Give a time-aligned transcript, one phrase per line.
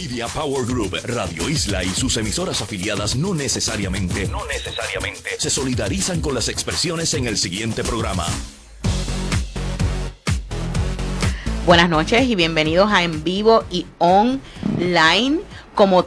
[0.00, 4.30] Media Power Group, Radio Isla y sus emisoras afiliadas no necesariamente,
[5.38, 8.24] se solidarizan con las expresiones en el siguiente programa.
[11.66, 15.40] Buenas noches y bienvenidos a En Vivo y Online.
[15.74, 16.06] Como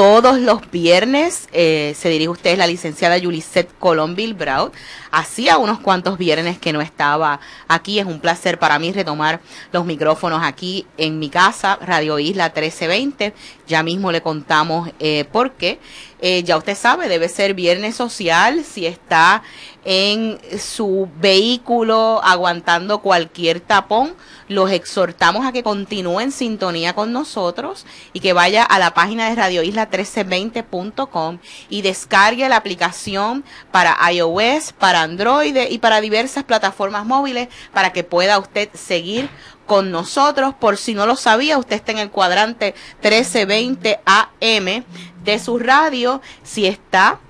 [0.00, 4.72] todos los viernes eh, se dirige usted la licenciada Yulisette Colombil Braut.
[5.10, 7.38] Hacía unos cuantos viernes que no estaba
[7.68, 7.98] aquí.
[7.98, 9.42] Es un placer para mí retomar
[9.72, 13.34] los micrófonos aquí en mi casa, Radio Isla 1320.
[13.66, 15.78] Ya mismo le contamos eh, por qué.
[16.20, 19.42] Eh, ya usted sabe, debe ser viernes social si está
[19.84, 24.14] en su vehículo aguantando cualquier tapón.
[24.48, 29.30] Los exhortamos a que continúen en sintonía con nosotros y que vaya a la página
[29.30, 31.38] de radioisla1320.com
[31.70, 38.04] y descargue la aplicación para iOS, para Android y para diversas plataformas móviles para que
[38.04, 39.30] pueda usted seguir
[39.70, 40.52] con nosotros.
[40.52, 44.84] Por si no lo sabía, usted está en el cuadrante 1320 AM
[45.22, 46.20] de su radio.
[46.42, 47.20] Si está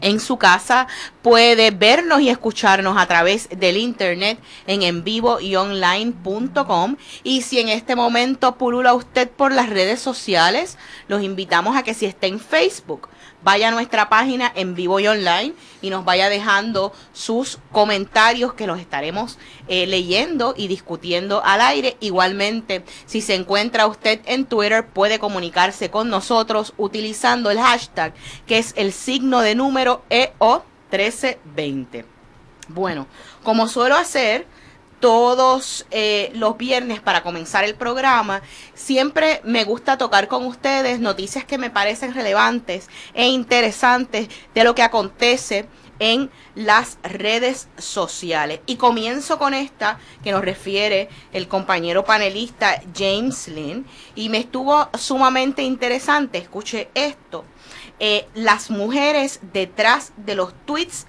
[0.00, 0.86] en su casa,
[1.20, 6.96] puede vernos y escucharnos a través del internet en en vivo y online.com.
[7.22, 11.92] Y si en este momento pulula usted por las redes sociales, los invitamos a que
[11.92, 13.10] si está en Facebook,
[13.46, 18.66] vaya a nuestra página en vivo y online y nos vaya dejando sus comentarios que
[18.66, 21.96] los estaremos eh, leyendo y discutiendo al aire.
[22.00, 28.14] Igualmente, si se encuentra usted en Twitter, puede comunicarse con nosotros utilizando el hashtag
[28.48, 32.04] que es el signo de número EO1320.
[32.66, 33.06] Bueno,
[33.44, 34.44] como suelo hacer,
[35.00, 38.42] todos eh, los viernes para comenzar el programa,
[38.74, 44.74] siempre me gusta tocar con ustedes noticias que me parecen relevantes e interesantes de lo
[44.74, 45.66] que acontece
[45.98, 48.60] en las redes sociales.
[48.66, 54.88] Y comienzo con esta que nos refiere el compañero panelista James Lynn y me estuvo
[54.98, 56.38] sumamente interesante.
[56.38, 57.44] Escuche esto.
[57.98, 61.06] Eh, las mujeres detrás de los tweets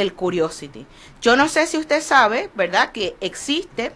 [0.00, 0.86] del Curiosity.
[1.20, 2.92] Yo no sé si usted sabe, ¿verdad?
[2.92, 3.92] Que existe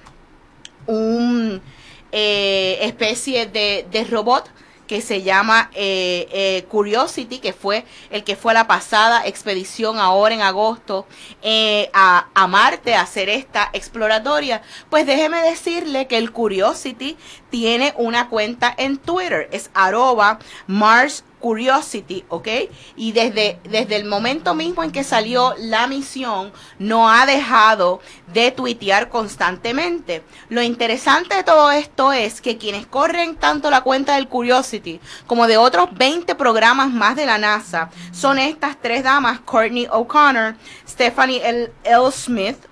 [0.87, 1.63] un
[2.11, 4.51] eh, especie de, robot
[4.89, 10.35] que se llama eh, eh, Curiosity, que fue el que fue la pasada expedición ahora
[10.35, 11.07] en agosto
[11.43, 17.17] eh, a, a, Marte a hacer esta exploratoria, pues déjeme decirle que el Curiosity
[17.51, 22.49] tiene una cuenta en Twitter, es arroba Mars Curiosity, ¿ok?
[22.97, 28.01] Y desde, desde el momento mismo en que salió la misión, no ha dejado
[28.33, 30.23] de tuitear constantemente.
[30.49, 35.47] Lo interesante de todo esto es que quienes corren tanto la cuenta del Curiosity como
[35.47, 40.55] de otros 20 programas más de la NASA son estas tres damas, Courtney O'Connor,
[40.87, 42.13] Stephanie L.
[42.13, 42.71] Smith,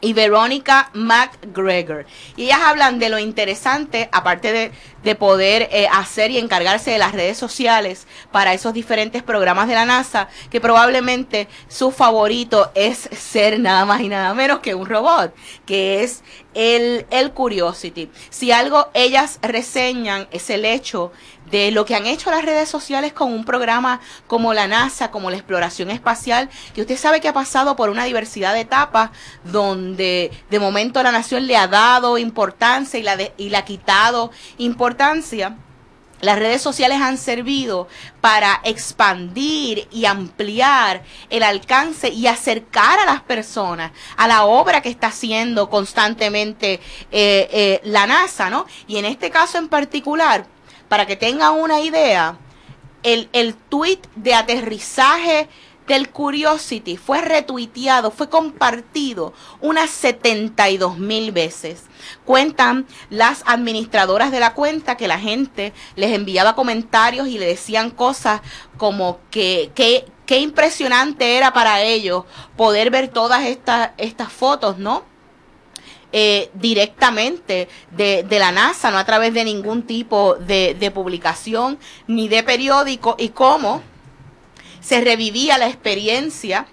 [0.00, 2.06] y Verónica McGregor.
[2.36, 4.72] Y ellas hablan de lo interesante, aparte de,
[5.02, 9.74] de poder eh, hacer y encargarse de las redes sociales para esos diferentes programas de
[9.74, 14.86] la NASA, que probablemente su favorito es ser nada más y nada menos que un
[14.86, 15.34] robot,
[15.66, 16.22] que es
[16.54, 18.10] el, el Curiosity.
[18.30, 21.12] Si algo ellas reseñan es el hecho
[21.50, 25.30] de lo que han hecho las redes sociales con un programa como la NASA, como
[25.30, 29.10] la exploración espacial, que usted sabe que ha pasado por una diversidad de etapas
[29.44, 33.64] donde de momento la nación le ha dado importancia y la, de, y la ha
[33.64, 34.87] quitado importancia.
[36.20, 37.86] Las redes sociales han servido
[38.20, 44.88] para expandir y ampliar el alcance y acercar a las personas a la obra que
[44.88, 46.80] está haciendo constantemente
[47.12, 48.66] eh, eh, la NASA, ¿no?
[48.88, 50.46] Y en este caso en particular,
[50.88, 52.36] para que tengan una idea,
[53.04, 55.48] el, el tweet de aterrizaje
[55.86, 61.84] del Curiosity fue retuiteado, fue compartido unas 72 mil veces.
[62.24, 67.90] Cuentan las administradoras de la cuenta que la gente les enviaba comentarios y le decían
[67.90, 68.40] cosas
[68.76, 72.24] como que, qué impresionante era para ellos
[72.56, 75.04] poder ver todas estas, estas fotos, ¿no?
[76.12, 81.78] eh, directamente de, de, la NASA, no a través de ningún tipo de, de publicación
[82.06, 83.82] ni de periódico, y cómo
[84.80, 86.66] se revivía la experiencia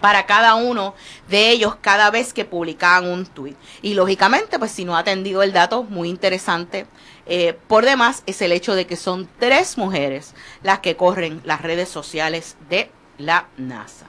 [0.00, 0.94] para cada uno
[1.28, 3.56] de ellos cada vez que publicaban un tuit.
[3.82, 6.86] Y lógicamente, pues si no ha atendido el dato, muy interesante.
[7.26, 11.62] Eh, por demás, es el hecho de que son tres mujeres las que corren las
[11.62, 14.06] redes sociales de la NASA.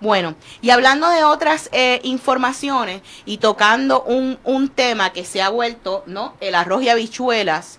[0.00, 5.50] Bueno, y hablando de otras eh, informaciones y tocando un, un, tema que se ha
[5.50, 6.34] vuelto, ¿no?
[6.40, 7.78] El arroz y habichuelas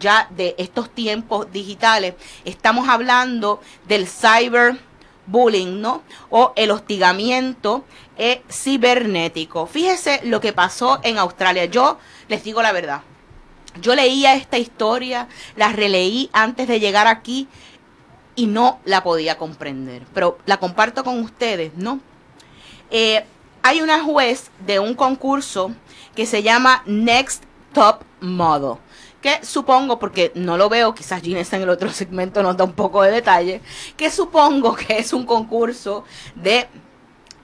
[0.00, 2.14] ya de estos tiempos digitales,
[2.44, 4.08] estamos hablando del
[5.30, 6.02] cyberbullying, ¿no?
[6.30, 7.84] O el hostigamiento
[8.16, 9.66] eh, cibernético.
[9.66, 11.66] Fíjese lo que pasó en Australia.
[11.66, 11.98] Yo
[12.28, 13.02] les digo la verdad.
[13.80, 17.46] Yo leía esta historia, la releí antes de llegar aquí
[18.34, 22.00] y no la podía comprender, pero la comparto con ustedes, ¿no?
[22.90, 23.24] Eh,
[23.62, 25.72] hay una juez de un concurso
[26.16, 28.78] que se llama Next Top Model
[29.20, 32.72] que supongo, porque no lo veo, quizás Ginés en el otro segmento nos da un
[32.72, 33.60] poco de detalle,
[33.96, 36.68] que supongo que es un concurso de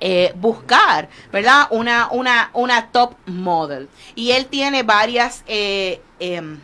[0.00, 1.68] eh, buscar, ¿verdad?
[1.70, 3.88] Una, una, una top model.
[4.14, 6.60] Y él tiene varias eh, em,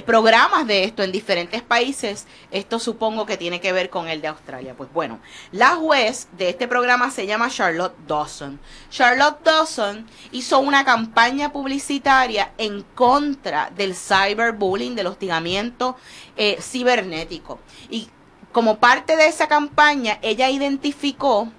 [0.00, 2.26] programas de esto en diferentes países.
[2.50, 4.74] Esto supongo que tiene que ver con el de Australia.
[4.74, 8.58] Pues bueno, la juez de este programa se llama Charlotte Dawson.
[8.88, 15.96] Charlotte Dawson hizo una campaña publicitaria en contra del cyberbullying, del hostigamiento
[16.36, 17.58] eh, cibernético.
[17.90, 18.08] Y
[18.52, 21.52] como parte de esa campaña, ella identificó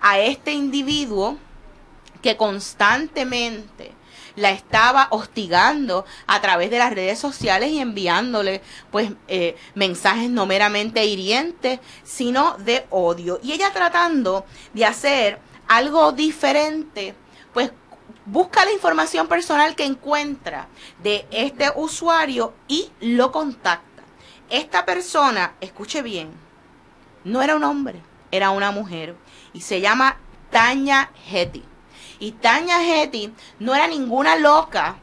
[0.00, 1.36] a este individuo
[2.22, 3.92] que constantemente
[4.40, 10.46] la estaba hostigando a través de las redes sociales y enviándole pues eh, mensajes no
[10.46, 13.38] meramente hirientes, sino de odio.
[13.42, 15.38] Y ella tratando de hacer
[15.68, 17.14] algo diferente,
[17.52, 17.70] pues
[18.24, 20.68] busca la información personal que encuentra
[21.02, 24.02] de este usuario y lo contacta.
[24.48, 26.30] Esta persona, escuche bien,
[27.24, 28.00] no era un hombre,
[28.30, 29.14] era una mujer
[29.52, 30.16] y se llama
[30.50, 31.69] Tanya Hetty.
[32.20, 34.96] Y Tanya Hetty no era ninguna loca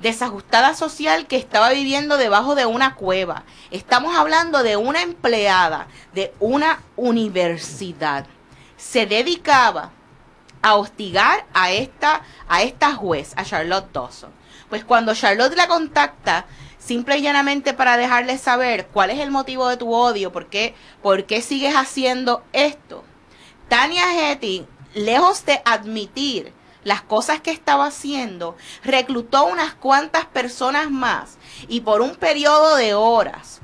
[0.00, 3.42] desajustada social que estaba viviendo debajo de una cueva.
[3.72, 8.26] Estamos hablando de una empleada de una universidad.
[8.76, 9.90] Se dedicaba
[10.62, 14.30] a hostigar a esta, a esta juez, a Charlotte Dawson.
[14.68, 16.46] Pues cuando Charlotte la contacta,
[16.78, 20.74] simple y llanamente para dejarle saber cuál es el motivo de tu odio, por qué,
[21.02, 23.04] por qué sigues haciendo esto.
[23.68, 26.52] Tanya Hetty lejos de admitir
[26.84, 31.38] las cosas que estaba haciendo, reclutó unas cuantas personas más
[31.68, 33.60] y por un periodo de horas,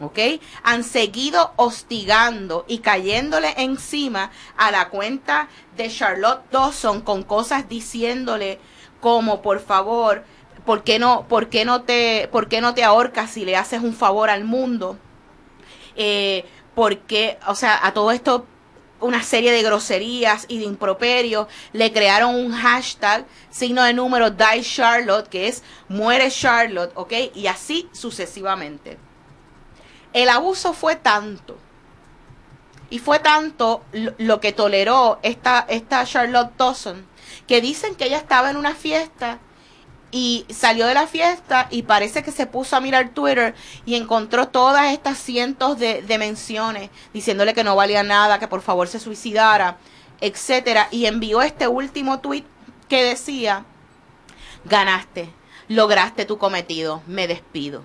[0.00, 0.18] ¿ok?
[0.62, 8.60] Han seguido hostigando y cayéndole encima a la cuenta de Charlotte Dawson con cosas diciéndole
[9.00, 10.24] como, por favor,
[10.64, 13.82] ¿por qué no, por qué no, te, por qué no te ahorcas si le haces
[13.82, 14.98] un favor al mundo?
[15.96, 16.44] Eh,
[16.74, 18.46] porque, o sea, a todo esto
[19.00, 24.62] una serie de groserías y de improperios, le crearon un hashtag, signo de número Die
[24.62, 27.12] Charlotte, que es muere Charlotte, ¿ok?
[27.34, 28.98] Y así sucesivamente.
[30.12, 31.58] El abuso fue tanto,
[32.88, 37.06] y fue tanto lo, que toleró esta, esta Charlotte Dawson,
[37.46, 39.40] que dicen que ella estaba en una fiesta
[40.10, 43.54] y salió de la fiesta y parece que se puso a mirar Twitter
[43.84, 48.88] y encontró todas estas cientos de, menciones diciéndole que no valía nada, que por favor
[48.88, 49.78] se suicidara,
[50.20, 52.44] etcétera, y envió este último tweet
[52.88, 53.64] que decía:
[54.64, 55.30] ganaste,
[55.68, 57.82] lograste tu cometido, me despido.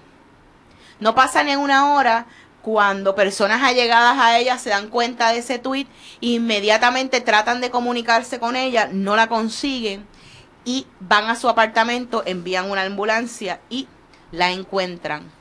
[1.00, 2.27] No pasa ni una hora
[2.62, 5.88] cuando personas allegadas a ella se dan cuenta de ese tweet,
[6.19, 10.06] inmediatamente tratan de comunicarse con ella, no la consiguen
[10.66, 13.88] y van a su apartamento, envían una ambulancia y
[14.31, 15.31] la encuentran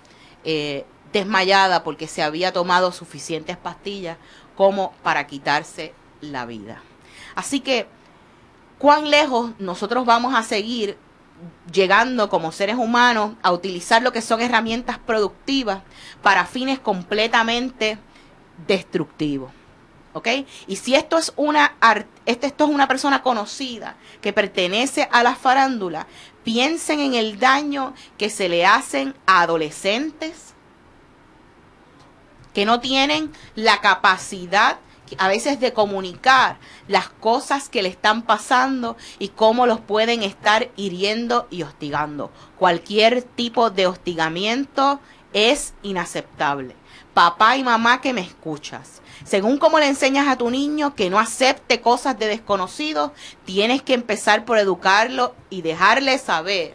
[0.44, 4.17] eh, desmayada porque se había tomado suficientes pastillas
[4.56, 6.82] como para quitarse la vida.
[7.34, 7.87] Así que,
[8.78, 10.96] ¿cuán lejos nosotros vamos a seguir
[11.73, 15.83] llegando como seres humanos a utilizar lo que son herramientas productivas
[16.23, 17.99] para fines completamente
[18.66, 19.52] destructivos?
[20.67, 21.76] Y si esto es una
[22.26, 26.07] este, esto es una persona conocida que pertenece a la farándula,
[26.43, 30.55] piensen en el daño que se le hacen a adolescentes
[32.52, 34.79] que no tienen la capacidad
[35.19, 40.71] a veces de comunicar las cosas que le están pasando y cómo los pueden estar
[40.76, 42.31] hiriendo y hostigando.
[42.59, 45.00] Cualquier tipo de hostigamiento
[45.33, 46.76] es inaceptable.
[47.14, 51.20] Papá y mamá que me escuchas, según cómo le enseñas a tu niño que no
[51.20, 53.12] acepte cosas de desconocidos,
[53.44, 56.75] tienes que empezar por educarlo y dejarle saber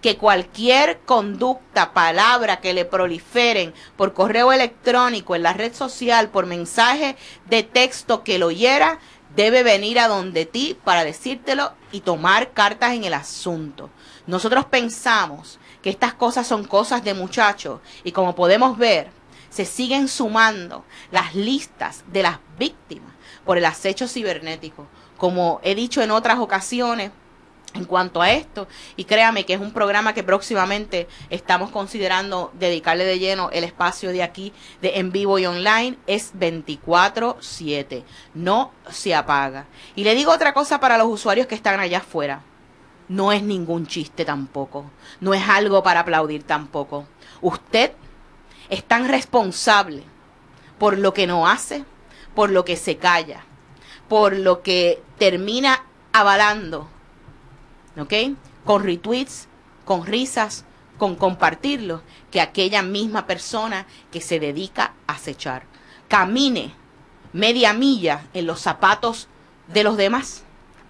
[0.00, 6.46] que cualquier conducta, palabra que le proliferen por correo electrónico, en la red social, por
[6.46, 7.16] mensaje
[7.50, 8.98] de texto que lo hiera,
[9.36, 13.90] debe venir a donde ti para decírtelo y tomar cartas en el asunto.
[14.26, 19.19] Nosotros pensamos que estas cosas son cosas de muchachos y como podemos ver,
[19.50, 23.12] se siguen sumando las listas de las víctimas
[23.44, 24.86] por el acecho cibernético.
[25.16, 27.10] Como he dicho en otras ocasiones,
[27.74, 28.66] en cuanto a esto,
[28.96, 34.10] y créame que es un programa que próximamente estamos considerando dedicarle de lleno el espacio
[34.10, 34.52] de aquí,
[34.82, 38.02] de en vivo y online, es 24/7,
[38.34, 39.66] no se apaga.
[39.94, 42.42] Y le digo otra cosa para los usuarios que están allá afuera.
[43.10, 44.84] no es ningún chiste tampoco,
[45.20, 47.06] no es algo para aplaudir tampoco.
[47.40, 47.90] Usted
[48.70, 50.02] es tan responsable
[50.78, 51.84] por lo que no hace,
[52.34, 53.44] por lo que se calla,
[54.08, 56.88] por lo que termina avalando,
[57.98, 58.14] ¿ok?
[58.64, 59.48] Con retweets,
[59.84, 60.64] con risas,
[60.98, 65.64] con compartirlo, que aquella misma persona que se dedica a acechar.
[66.08, 66.74] Camine
[67.32, 69.28] media milla en los zapatos
[69.68, 70.44] de los demás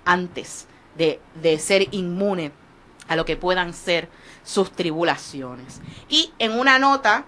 [0.05, 2.53] antes de, ser inmune
[3.09, 4.09] a lo que puedan ser
[4.45, 5.81] sus tribulaciones.
[6.09, 7.25] Y en una nota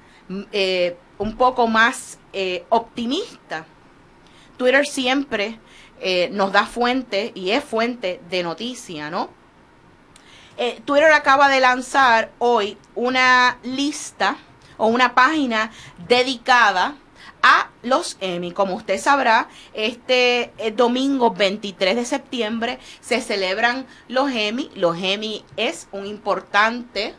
[0.52, 3.66] eh, un poco más eh, optimista,
[4.56, 5.58] Twitter siempre
[6.00, 9.30] eh, nos da fuente y es fuente de noticia, ¿no?
[10.84, 14.36] Twitter acaba de lanzar hoy una lista
[14.76, 15.72] o una página
[16.06, 16.94] dedicada
[17.42, 18.52] a los Emmy.
[18.52, 24.70] Como usted sabrá, este domingo 23 de septiembre se celebran los Emmy.
[24.76, 27.16] Los Emmy es un importante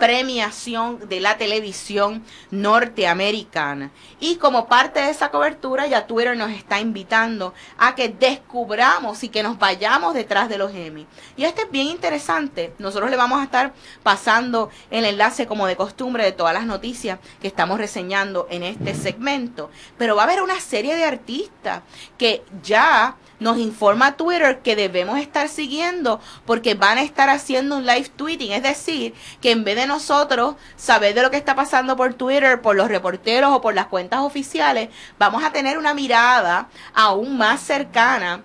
[0.00, 3.92] premiación de la televisión norteamericana.
[4.18, 9.28] Y como parte de esa cobertura, ya Twitter nos está invitando a que descubramos y
[9.28, 11.06] que nos vayamos detrás de los Emmy.
[11.36, 12.72] Y esto es bien interesante.
[12.78, 17.20] Nosotros le vamos a estar pasando el enlace como de costumbre de todas las noticias
[17.40, 19.70] que estamos reseñando en este segmento.
[19.98, 21.82] Pero va a haber una serie de artistas
[22.16, 27.86] que ya nos informa Twitter que debemos estar siguiendo porque van a estar haciendo un
[27.86, 28.52] live tweeting.
[28.52, 32.60] Es decir, que en vez de nosotros saber de lo que está pasando por Twitter,
[32.60, 37.60] por los reporteros o por las cuentas oficiales, vamos a tener una mirada aún más
[37.60, 38.44] cercana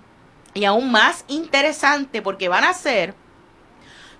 [0.54, 3.14] y aún más interesante porque van a ser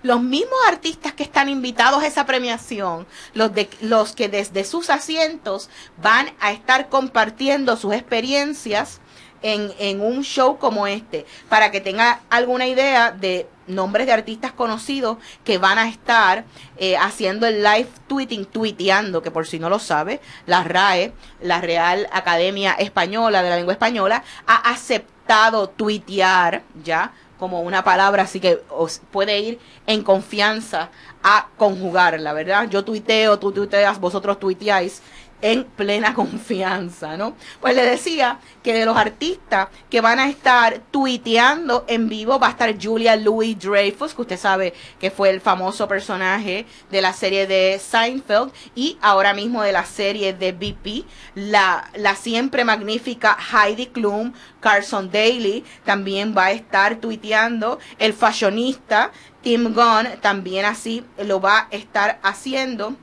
[0.03, 4.89] los mismos artistas que están invitados a esa premiación, los, de, los que desde sus
[4.89, 5.69] asientos
[6.01, 9.01] van a estar compartiendo sus experiencias
[9.41, 15.17] en, un show como este, para que tenga alguna idea de nombres de artistas conocidos
[15.43, 16.45] que van a estar
[16.77, 21.61] eh, haciendo el live tweeting, tuiteando, que por si no lo sabe, la RAE, la
[21.61, 28.39] Real Academia Española de la Lengua Española, ha aceptado tuitear ya como una palabra, así
[28.39, 30.89] que os puede ir en confianza
[31.23, 32.67] a conjugarla, ¿verdad?
[32.69, 35.01] Yo tuiteo, tú tuiteas, vosotros tuiteáis
[35.41, 37.35] en plena confianza, ¿no?
[37.61, 42.47] Pues le decía que de los artistas que van a estar tuiteando en vivo va
[42.47, 47.13] a estar Julia Louis Dreyfus, que usted sabe que fue el famoso personaje de la
[47.13, 53.37] serie de Seinfeld y ahora mismo de la serie de BP, la, la siempre magnífica
[53.51, 61.05] Heidi Klum, Carson Daly también va a estar tuiteando, el fashionista Tim Gunn también así
[61.23, 62.95] lo va a estar haciendo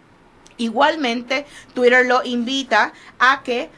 [0.56, 3.70] Igualmente, Twitter lo invita a que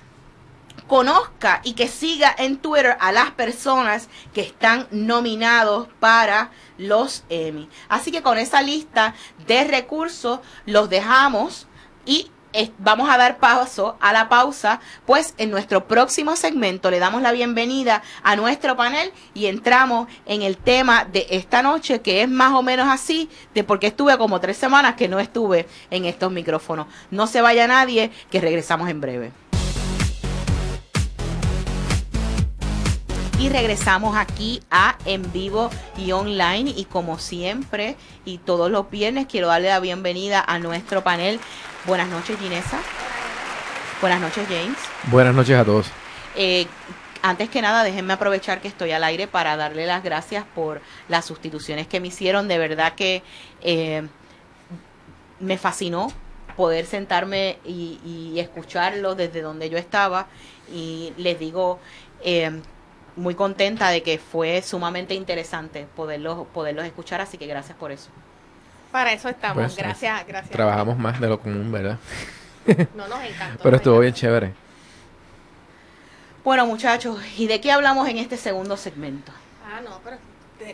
[0.87, 7.69] conozca y que siga en Twitter a las personas que están nominados para los Emmy.
[7.89, 9.15] Así que con esa lista
[9.47, 11.67] de recursos los dejamos
[12.05, 12.31] y
[12.79, 17.33] vamos a dar paso a la pausa, pues en nuestro próximo segmento le damos la
[17.33, 22.53] bienvenida a nuestro panel y entramos en el tema de esta noche, que es más
[22.53, 26.87] o menos así, de porque estuve como tres semanas que no estuve en estos micrófonos.
[27.11, 29.46] No se vaya nadie, que regresamos en breve.
[33.39, 39.27] Y regresamos aquí a en vivo y online y como siempre y todos los viernes
[39.27, 41.39] quiero darle la bienvenida a nuestro panel.
[41.85, 42.79] Buenas noches Ginesa.
[44.01, 44.79] Buenas noches James.
[45.05, 45.87] Buenas noches a todos.
[46.35, 46.67] Eh,
[47.23, 51.27] antes que nada, déjenme aprovechar que estoy al aire para darle las gracias por las
[51.27, 52.49] sustituciones que me hicieron.
[52.49, 53.23] De verdad que
[53.61, 54.07] eh,
[55.41, 56.11] me fascinó
[56.57, 60.27] poder sentarme y, y, escucharlo desde donde yo estaba.
[60.73, 61.79] Y les digo,
[62.23, 62.63] eh,
[63.17, 68.11] muy contenta de que fue sumamente interesante poderlos, poderlos escuchar, así que gracias por eso.
[68.93, 70.53] Para eso estamos, pues, gracias, gracias.
[70.53, 71.99] Trabajamos más de lo común, ¿verdad?
[72.95, 73.63] No nos encantó.
[73.63, 74.53] Pero estuvo bien chévere.
[76.45, 79.33] Bueno, muchachos, ¿y de qué hablamos en este segundo segmento?
[79.67, 80.19] Ah, no, pero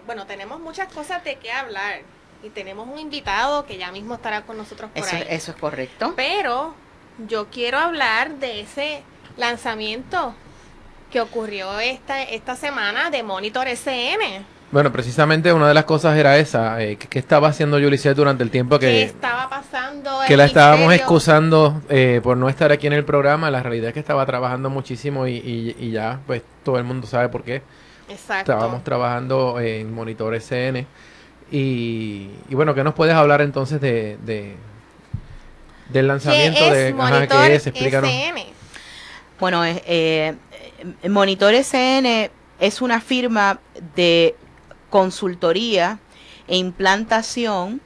[0.06, 2.00] bueno, tenemos muchas cosas de qué hablar
[2.42, 5.24] y tenemos un invitado que ya mismo estará con nosotros por eso, ahí.
[5.28, 6.12] Eso es correcto.
[6.16, 6.74] Pero
[7.26, 9.02] yo quiero hablar de ese
[9.36, 10.34] lanzamiento
[11.12, 14.44] que ocurrió esta, esta semana de Monitor SN.
[14.72, 18.50] Bueno, precisamente una de las cosas era esa, eh, que, estaba haciendo Yuliset durante el
[18.50, 18.86] tiempo que...
[18.86, 20.10] ¿Qué estaba pasando?
[20.26, 23.94] Que la estábamos excusando eh, por no estar aquí en el programa, la realidad es
[23.94, 27.60] que estaba trabajando muchísimo y, y, ya, pues todo el mundo sabe por qué.
[28.08, 28.52] Exacto.
[28.52, 30.86] Estábamos trabajando en Monitor SN.
[31.50, 34.56] Y, y bueno, ¿qué nos puedes hablar entonces de, de
[35.90, 36.94] del lanzamiento ¿Qué es de...
[36.94, 37.66] Monitor ¿qué es?
[37.66, 38.10] Explícanos.
[38.10, 38.52] SN?
[39.38, 40.34] Bueno, eh,
[41.08, 43.60] Monitor SN es una firma
[43.96, 44.36] de
[44.90, 45.98] consultoría
[46.48, 47.80] e implantación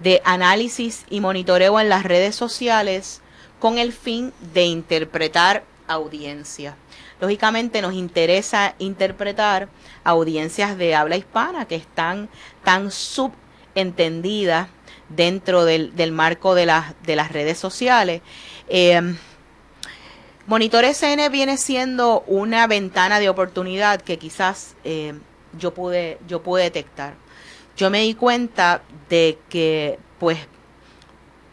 [0.00, 3.20] de análisis y monitoreo en las redes sociales
[3.58, 6.76] con el fin de interpretar audiencia.
[7.20, 9.68] Lógicamente nos interesa interpretar
[10.04, 12.28] audiencias de habla hispana que están
[12.62, 14.68] tan subentendidas
[15.08, 18.22] dentro del, marco de, las de las redes sociales.
[18.68, 19.16] Eh,
[20.48, 25.12] Monitor SN viene siendo una ventana de oportunidad que quizás eh,
[25.58, 27.16] yo pude yo pude detectar.
[27.76, 30.38] Yo me di cuenta de que pues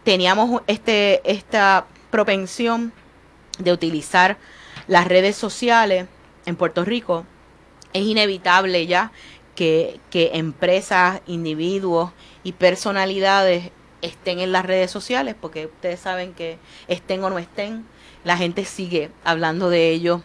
[0.05, 2.93] teníamos este esta propensión
[3.59, 4.37] de utilizar
[4.87, 6.07] las redes sociales
[6.45, 7.25] en Puerto Rico.
[7.91, 9.11] Es inevitable ya
[9.55, 12.11] que, que empresas, individuos
[12.43, 13.71] y personalidades
[14.01, 17.85] estén en las redes sociales, porque ustedes saben que estén o no estén,
[18.25, 20.21] la gente sigue hablando de ellos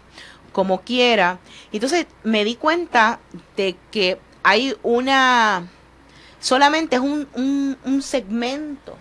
[0.53, 1.39] como quiera.
[1.71, 3.21] Entonces me di cuenta
[3.57, 5.69] de que hay una,
[6.41, 7.29] solamente es un,
[7.85, 8.97] un, segmento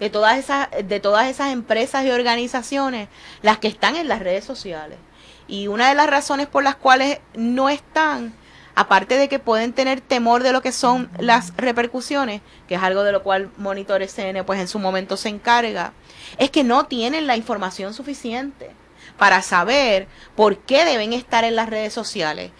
[0.00, 3.08] de todas esas, de todas esas empresas y organizaciones
[3.42, 4.98] las que están en las redes sociales.
[5.46, 8.32] Y una de las razones por las cuales no están
[8.80, 13.02] aparte de que pueden tener temor de lo que son las repercusiones, que es algo
[13.02, 15.92] de lo cual Monitor SN pues en su momento se encarga,
[16.38, 18.70] es que no tienen la información suficiente
[19.18, 22.52] para saber por qué deben estar en las redes sociales.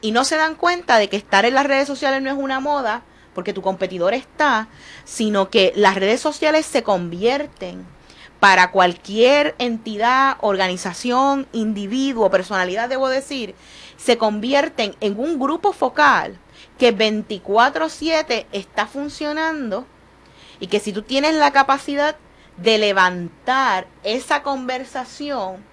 [0.00, 2.58] Y no se dan cuenta de que estar en las redes sociales no es una
[2.58, 4.66] moda, porque tu competidor está,
[5.04, 7.86] sino que las redes sociales se convierten
[8.40, 13.54] para cualquier entidad, organización, individuo, personalidad, debo decir,
[13.98, 16.38] se convierten en un grupo focal
[16.78, 19.86] que 24/7 está funcionando
[20.60, 22.16] y que si tú tienes la capacidad
[22.56, 25.64] de levantar esa conversación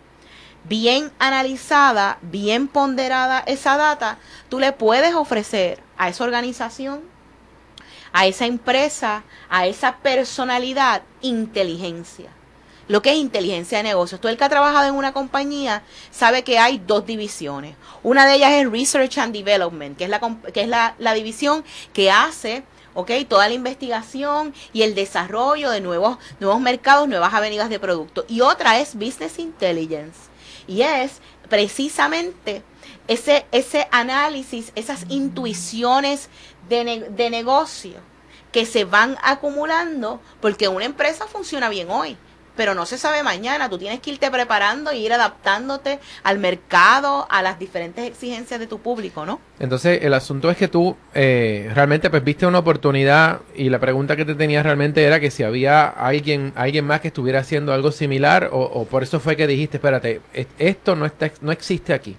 [0.65, 4.17] bien analizada, bien ponderada esa data,
[4.49, 7.01] tú le puedes ofrecer a esa organización,
[8.11, 12.31] a esa empresa, a esa personalidad inteligencia
[12.87, 14.21] lo que es inteligencia de negocios.
[14.21, 17.75] Todo el que ha trabajado en una compañía sabe que hay dos divisiones.
[18.03, 20.19] Una de ellas es Research and Development, que es la,
[20.53, 25.81] que es la, la división que hace okay, toda la investigación y el desarrollo de
[25.81, 28.25] nuevos, nuevos mercados, nuevas avenidas de producto.
[28.27, 30.19] Y otra es Business Intelligence.
[30.67, 31.19] Y es
[31.49, 32.63] precisamente
[33.07, 36.29] ese, ese análisis, esas intuiciones
[36.69, 37.99] de, de negocio
[38.51, 42.17] que se van acumulando porque una empresa funciona bien hoy
[42.55, 43.69] pero no se sabe mañana.
[43.69, 48.67] Tú tienes que irte preparando y ir adaptándote al mercado, a las diferentes exigencias de
[48.67, 49.39] tu público, ¿no?
[49.59, 54.15] Entonces, el asunto es que tú eh, realmente pues viste una oportunidad y la pregunta
[54.15, 57.91] que te tenías realmente era que si había alguien, alguien más que estuviera haciendo algo
[57.91, 60.21] similar o, por eso fue que dijiste, espérate,
[60.59, 62.15] esto no, está, no existe aquí.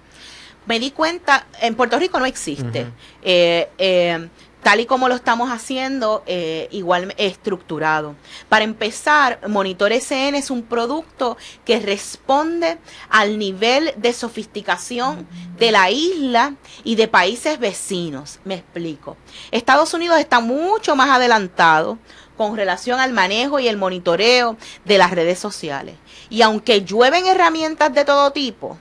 [0.65, 2.87] Me di cuenta, en Puerto Rico no existe.
[3.21, 4.27] eh, eh,
[4.63, 8.15] tal y como lo estamos haciendo, eh, igual estructurado.
[8.49, 12.77] Para empezar, Monitor SN es un producto que responde
[13.09, 18.39] al nivel de sofisticación de la isla y de países vecinos.
[18.43, 19.17] Me explico.
[19.51, 21.97] Estados Unidos está mucho más adelantado
[22.35, 25.95] con relación al manejo y el monitoreo de las redes sociales.
[26.29, 28.77] Y aunque llueven herramientas de todo tipo,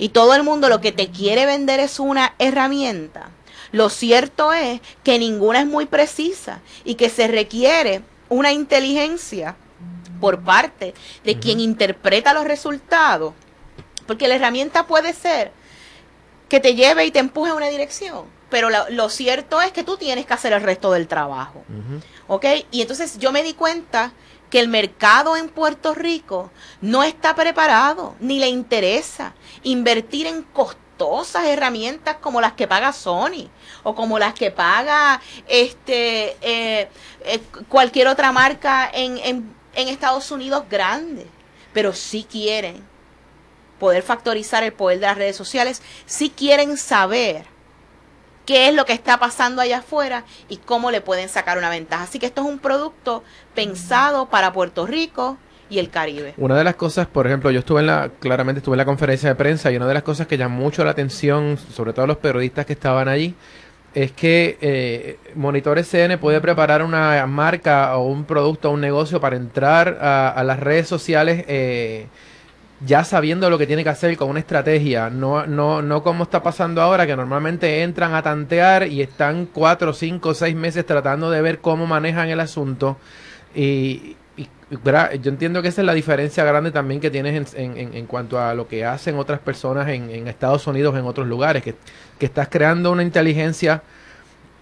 [0.00, 3.30] y todo el mundo lo que te quiere vender es una herramienta,
[3.72, 9.56] lo cierto es que ninguna es muy precisa y que se requiere una inteligencia
[10.20, 13.32] por parte de quien interpreta los resultados,
[14.06, 15.52] porque la herramienta puede ser
[16.48, 19.96] que te lleve y te empuje a una dirección, pero lo, cierto es que tú
[19.96, 21.64] tienes que hacer el resto del trabajo.
[22.26, 22.44] ¿Ok?
[22.70, 24.12] Y entonces yo me di cuenta
[24.50, 30.89] que el mercado en Puerto Rico no está preparado ni le interesa invertir en costos
[31.46, 33.48] herramientas como las que paga Sony
[33.82, 36.88] o como las que paga este eh,
[37.24, 41.26] eh, cualquier otra marca en, en, en Estados Unidos grande,
[41.72, 42.84] pero si quieren
[43.78, 47.46] poder factorizar el poder de las redes sociales, si quieren saber
[48.46, 52.04] qué es lo que está pasando allá afuera y cómo le pueden sacar una ventaja.
[52.04, 53.22] Así que esto es un producto
[53.54, 55.38] pensado para Puerto Rico,
[55.70, 56.34] y el Caribe.
[56.36, 59.28] Una de las cosas, por ejemplo, yo estuve en la, claramente estuve en la conferencia
[59.28, 62.18] de prensa y una de las cosas que llamó mucho la atención, sobre todo los
[62.18, 63.34] periodistas que estaban allí,
[63.94, 69.20] es que eh, Monitor SN puede preparar una marca o un producto o un negocio
[69.20, 72.06] para entrar a, las redes sociales eh,
[72.84, 76.42] ya sabiendo lo que tiene que hacer con una estrategia, no, no, no como está
[76.42, 81.42] pasando ahora, que normalmente entran a tantear y están cuatro, cinco, seis meses tratando de
[81.42, 82.96] ver cómo manejan el asunto.
[83.54, 84.16] Y,
[84.70, 88.54] yo entiendo que esa es la diferencia grande también que tienes en, en, cuanto a
[88.54, 91.74] lo que hacen otras personas en, Estados Unidos, en otros lugares, que,
[92.20, 93.82] estás creando una inteligencia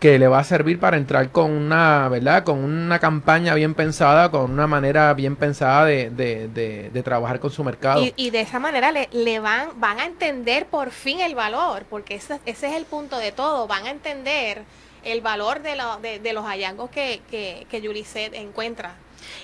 [0.00, 2.44] que le va a servir para entrar con una, ¿verdad?
[2.44, 7.50] Con una campaña bien pensada, con una manera bien pensada de, de, de, trabajar con
[7.50, 8.02] su mercado.
[8.16, 12.14] Y, de esa manera le, le, van, van a entender por fin el valor, porque
[12.14, 14.62] ese, ese es el punto de todo, van a entender
[15.04, 18.94] el valor de, de, los hallazgos que, que, que encuentra.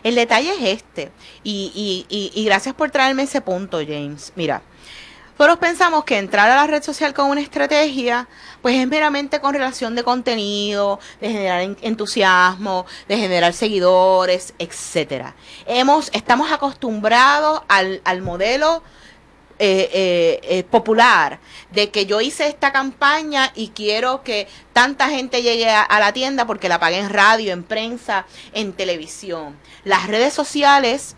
[0.03, 4.33] El detalle es este, y, y, y gracias por traerme ese punto, James.
[4.37, 4.63] Mira,
[5.37, 8.29] nosotros pensamos que entrar a la red social con una estrategia,
[8.63, 15.35] pues es meramente con relación de contenido, de generar entusiasmo, de generar seguidores, etcétera.
[15.67, 18.85] Hemos, estamos acostumbrados al, al modelo
[19.61, 21.39] eh, eh, eh, popular
[21.71, 26.45] de que yo hice esta campaña y quiero que tanta gente llegue a, la tienda
[26.45, 29.57] porque la pagué en radio, en prensa, en televisión.
[29.85, 31.15] Las redes sociales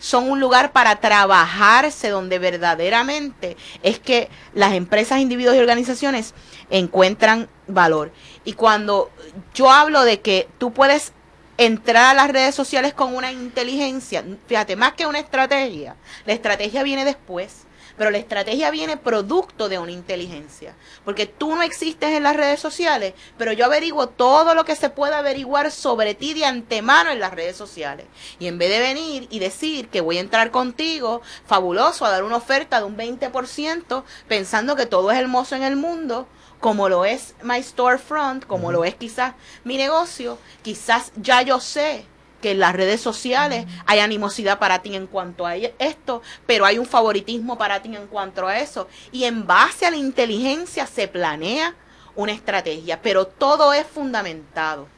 [0.00, 6.34] son un lugar para trabajarse donde verdaderamente es que las empresas, individuos y organizaciones
[6.70, 8.12] encuentran valor.
[8.44, 9.12] Y cuando
[9.54, 11.12] yo hablo de que tú puedes
[11.56, 15.94] entrar a las redes sociales con una inteligencia, fíjate, más que una estrategia,
[16.24, 17.65] la estrategia viene después.
[17.96, 20.74] Pero la estrategia viene producto de una inteligencia.
[21.04, 24.90] Porque tú no existes en las redes sociales, pero yo averiguo todo lo que se
[24.90, 28.06] puede averiguar sobre ti de antemano en las redes sociales.
[28.38, 32.24] Y en vez de venir y decir que voy a entrar contigo, fabuloso, a dar
[32.24, 36.26] una oferta de un 20%, pensando que todo es hermoso en el mundo,
[36.60, 42.06] como lo es my storefront, como lo es quizás mi negocio, quizás ya yo sé
[42.40, 46.78] que en las redes sociales hay animosidad para ti en cuanto a esto, pero hay
[46.78, 48.88] un favoritismo para ti en cuanto a eso.
[49.12, 51.74] Y en base a la inteligencia se planea
[52.14, 54.88] una estrategia, pero todo es fundamentado.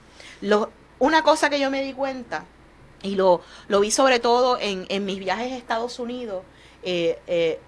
[0.40, 2.44] Lo, una cosa que yo me di cuenta,
[3.02, 6.42] y lo, lo vi sobre todo en, en mis viajes a Estados Unidos,
[6.82, 7.60] eh, eh,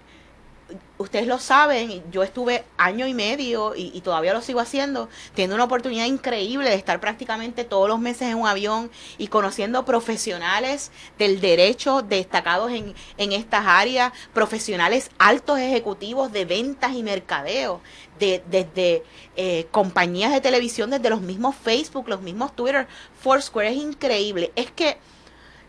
[0.97, 5.65] ustedes lo saben, yo estuve año y medio y, todavía lo sigo haciendo, teniendo una
[5.65, 11.41] oportunidad increíble de estar prácticamente todos los meses en un avión y conociendo profesionales del
[11.41, 17.81] derecho destacados en, en estas áreas, profesionales altos ejecutivos de ventas y mercadeo,
[18.19, 19.03] de, desde
[19.35, 22.87] eh, compañías de televisión, desde los mismos Facebook, los mismos Twitter,
[23.19, 24.51] Foursquare, es increíble.
[24.55, 24.97] Es que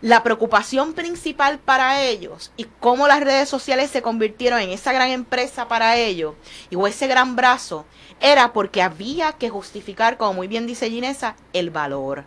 [0.02, 5.10] la preocupación principal para ellos y cómo las redes sociales se convirtieron en esa gran
[5.10, 6.34] empresa para ellos
[6.70, 7.86] y o ese gran brazo
[8.20, 12.24] era porque había que justificar, como muy bien dice Ginesa, el valor.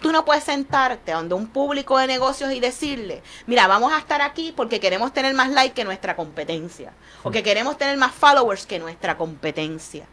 [0.00, 4.20] Tú no puedes sentarte donde un público de negocios y decirle, mira, vamos a estar
[4.20, 8.66] aquí porque queremos tener más likes que nuestra competencia o que queremos tener más followers
[8.66, 10.06] que nuestra competencia.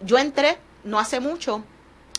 [0.00, 1.62] yo entré no hace mucho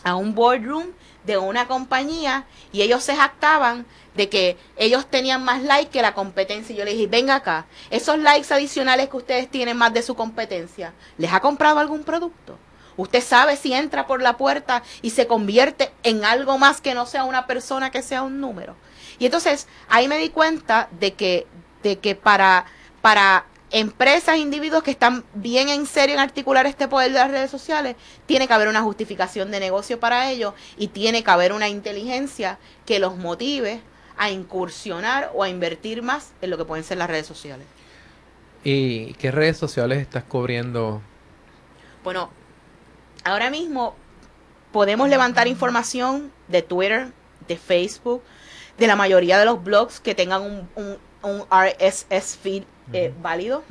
[0.04, 0.86] a un boardroom
[1.24, 6.14] de una compañía y ellos se jactaban de que ellos tenían más likes que la
[6.14, 6.74] competencia.
[6.74, 10.14] Y yo les dije, venga acá, esos likes adicionales que ustedes tienen más de su
[10.14, 12.58] competencia, ¿les ha comprado algún producto?
[12.96, 17.06] Usted sabe si entra por la puerta y se convierte en algo más que no
[17.06, 18.76] sea una persona, que sea un número.
[19.18, 21.46] Y entonces ahí me di cuenta de que,
[21.82, 22.66] de que para,
[23.00, 27.50] para empresas, individuos que están bien en serio en articular este poder de las redes
[27.50, 31.68] sociales, tiene que haber una justificación de negocio para ello y tiene que haber una
[31.68, 33.80] inteligencia que los motive
[34.16, 37.66] a incursionar o a invertir más en lo que pueden ser las redes sociales.
[38.64, 41.00] ¿Y qué redes sociales estás cubriendo?
[42.04, 42.30] Bueno,
[43.24, 43.94] ahora mismo
[44.72, 47.08] podemos levantar información de Twitter,
[47.48, 48.22] de Facebook,
[48.78, 53.62] de la mayoría de los blogs que tengan un, un, un RSS feed eh, válido.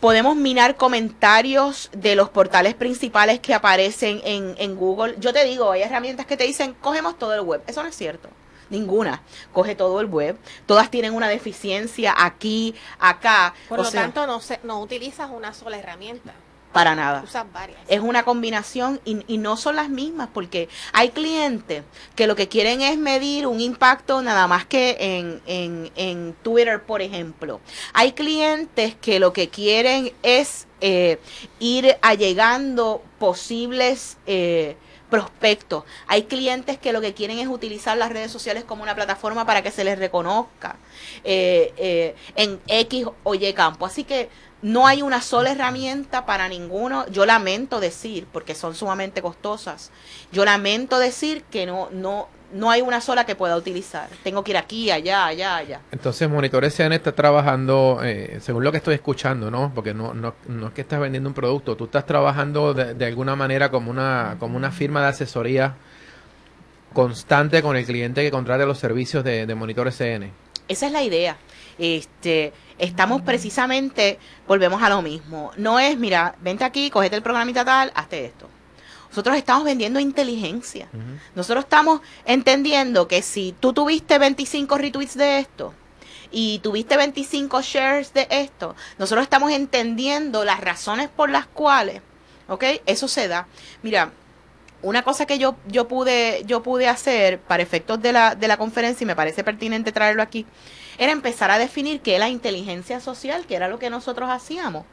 [0.00, 5.16] Podemos minar comentarios de los portales principales que aparecen en, en Google.
[5.18, 7.62] Yo te digo, hay herramientas que te dicen, cogemos todo el web.
[7.66, 8.28] Eso no es cierto
[8.70, 9.22] ninguna
[9.52, 10.36] coge todo el web.
[10.66, 13.54] Todas tienen una deficiencia aquí, acá.
[13.68, 16.34] Por lo tanto, no, se, no utilizas una sola herramienta.
[16.74, 17.24] Para nada.
[17.86, 21.84] Es una combinación y, no son las mismas porque hay clientes
[22.16, 26.82] que lo que quieren es medir un impacto nada más que en, en, en Twitter,
[26.82, 27.60] por ejemplo.
[27.92, 31.20] Hay clientes que lo que quieren es eh,
[31.60, 34.18] ir allegando posibles...
[34.26, 34.76] Eh,
[35.10, 35.84] prospectos.
[36.08, 39.62] Hay clientes que lo que quieren es utilizar las redes sociales como una plataforma para
[39.62, 40.74] que se les reconozca
[41.22, 43.86] eh, en X o Y campo.
[43.86, 44.28] Así que
[44.64, 47.06] no hay una sola herramienta para ninguno.
[47.08, 49.90] Yo lamento decir, porque son sumamente costosas,
[50.32, 54.08] yo lamento decir que no, no, no hay una sola que pueda utilizar.
[54.22, 55.80] Tengo que ir aquí, allá, allá, allá.
[55.92, 59.70] Entonces, Monitores SN está trabajando, eh, según lo que estoy escuchando, ¿no?
[59.74, 63.36] Porque no, no, no es que estás vendiendo un producto, tú estás trabajando de, alguna
[63.36, 65.74] manera como una, como una firma de asesoría
[66.94, 70.30] constante con el cliente que contrate los servicios de, de Monitores SN.
[70.68, 71.36] Esa es la idea.
[71.78, 75.52] Este, estamos precisamente, volvemos a lo mismo.
[75.56, 78.48] No es, mira, vente aquí, cogete el programita tal, hazte esto.
[79.10, 80.88] Nosotros estamos vendiendo inteligencia.
[81.36, 85.72] Nosotros estamos entendiendo que si tú tuviste 25 retweets de esto
[86.32, 92.02] y tuviste 25 shares de esto, nosotros estamos entendiendo las razones por las cuales,
[92.48, 92.64] ¿ok?
[92.86, 93.46] Eso se da.
[93.84, 94.10] Mira,
[94.82, 98.56] una cosa que yo, yo, pude, yo pude hacer para efectos de la, de la
[98.56, 100.44] conferencia y me parece pertinente traerlo aquí,
[100.98, 104.84] era empezar a definir qué es la inteligencia social, que era lo que nosotros hacíamos.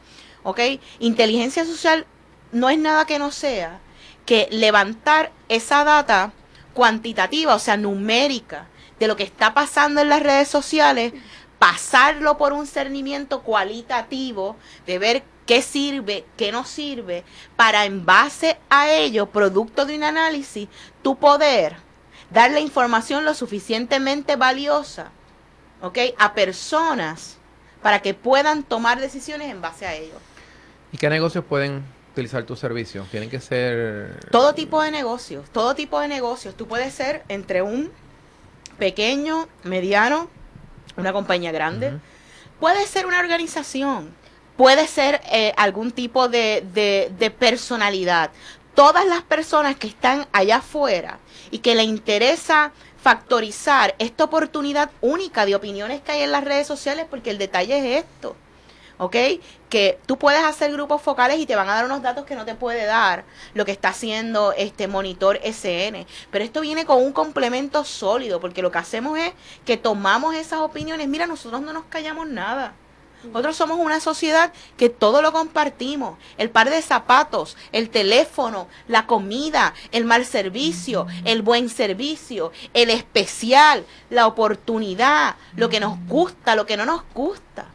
[0.43, 0.59] ¿Ok?
[0.99, 2.05] Inteligencia social
[2.51, 3.79] no es nada que no sea
[4.25, 6.33] que levantar esa data
[6.73, 8.67] cuantitativa, o sea, numérica,
[8.99, 11.13] de lo que está pasando en las redes sociales,
[11.57, 17.23] pasarlo por un cernimiento cualitativo de ver qué sirve, qué no sirve,
[17.55, 20.69] para en base a ello, producto de un análisis,
[21.01, 21.77] tu poder
[22.29, 25.11] darle información lo suficientemente valiosa,
[25.81, 25.97] ¿ok?
[26.17, 27.37] A personas
[27.81, 30.15] para que puedan tomar decisiones en base a ello.
[30.91, 33.07] ¿Y qué negocios pueden utilizar tus servicios?
[33.09, 34.19] Tienen que ser...
[34.29, 36.55] Todo tipo de negocios, todo tipo de negocios.
[36.55, 37.91] Tú puedes ser entre un
[38.77, 40.29] pequeño, mediano,
[40.97, 41.93] una compañía grande.
[42.59, 44.13] Puede ser una organización,
[44.57, 48.31] puede ser eh, algún tipo de, de, de personalidad.
[48.75, 55.45] Todas las personas que están allá afuera y que le interesa factorizar esta oportunidad única
[55.45, 58.35] de opiniones que hay en las redes sociales, porque el detalle es esto.
[59.01, 59.15] ¿ok?
[59.67, 62.45] Que tú puedes hacer grupos focales y te van a dar unos datos que no
[62.45, 63.23] te puede dar
[63.55, 66.05] lo que está haciendo este monitor SN.
[66.29, 69.33] Pero esto viene con un complemento sólido, porque lo que hacemos es
[69.65, 71.07] que tomamos esas opiniones.
[71.07, 72.75] Mira, nosotros no nos callamos nada.
[73.23, 76.17] Nosotros somos una sociedad que todo lo compartimos.
[76.37, 82.89] El par de zapatos, el teléfono, la comida, el mal servicio, el buen servicio, el
[82.89, 87.67] especial, la oportunidad, lo que nos gusta, lo que no nos gusta.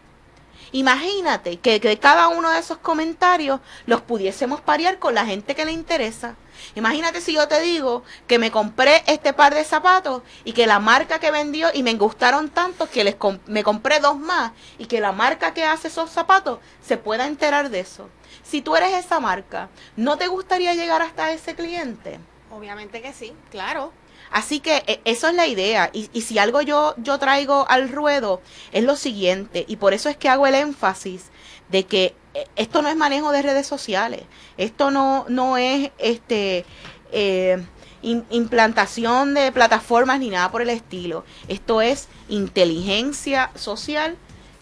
[0.73, 5.65] Imagínate que de cada uno de esos comentarios los pudiésemos parear con la gente que
[5.65, 6.35] le interesa.
[6.75, 10.79] Imagínate si yo te digo que me compré este par de zapatos y que la
[10.79, 13.17] marca que vendió y me gustaron tanto que les
[13.47, 17.71] me compré dos más y que la marca que hace esos zapatos se pueda enterar
[17.71, 18.09] de eso.
[18.43, 22.19] Si tú eres esa marca, ¿no te gustaría llegar hasta ese cliente?
[22.51, 23.93] Obviamente que sí, claro.
[24.31, 25.91] Así que e, eso es la idea.
[25.93, 28.41] Y, y, si algo yo, yo traigo al ruedo
[28.73, 29.65] es lo siguiente.
[29.69, 31.31] Y por eso es que hago el énfasis
[31.69, 34.23] de que e, esto no es manejo de redes sociales.
[34.57, 36.65] Esto no, no es este
[37.13, 37.63] eh,
[38.03, 41.25] implantación de plataformas ni nada por el estilo.
[41.49, 44.17] Esto es inteligencia social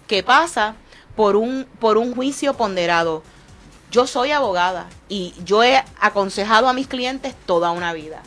[0.06, 0.76] que pasa
[1.16, 3.22] por un, por un juicio ponderado.
[3.90, 8.22] Yo soy abogada y yo he aconsejado a mis clientes toda una vida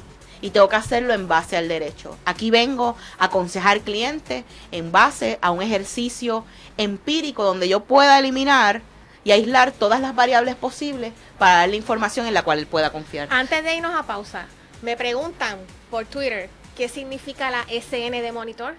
[0.47, 2.17] y tengo que hacerlo en base al derecho.
[2.23, 6.45] Aquí vengo a aconsejar clientes en base a un ejercicio
[6.77, 8.81] empírico donde yo pueda eliminar
[9.25, 13.27] y aislar todas las variables posibles para darle información en la cual él pueda confiar.
[13.29, 14.45] Antes de irnos a pausa,
[14.81, 15.57] me preguntan
[15.91, 18.75] por Twitter qué significa la SN de monitor.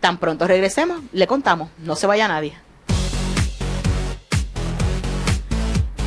[0.00, 2.54] Tan pronto regresemos, le contamos, no se vaya nadie.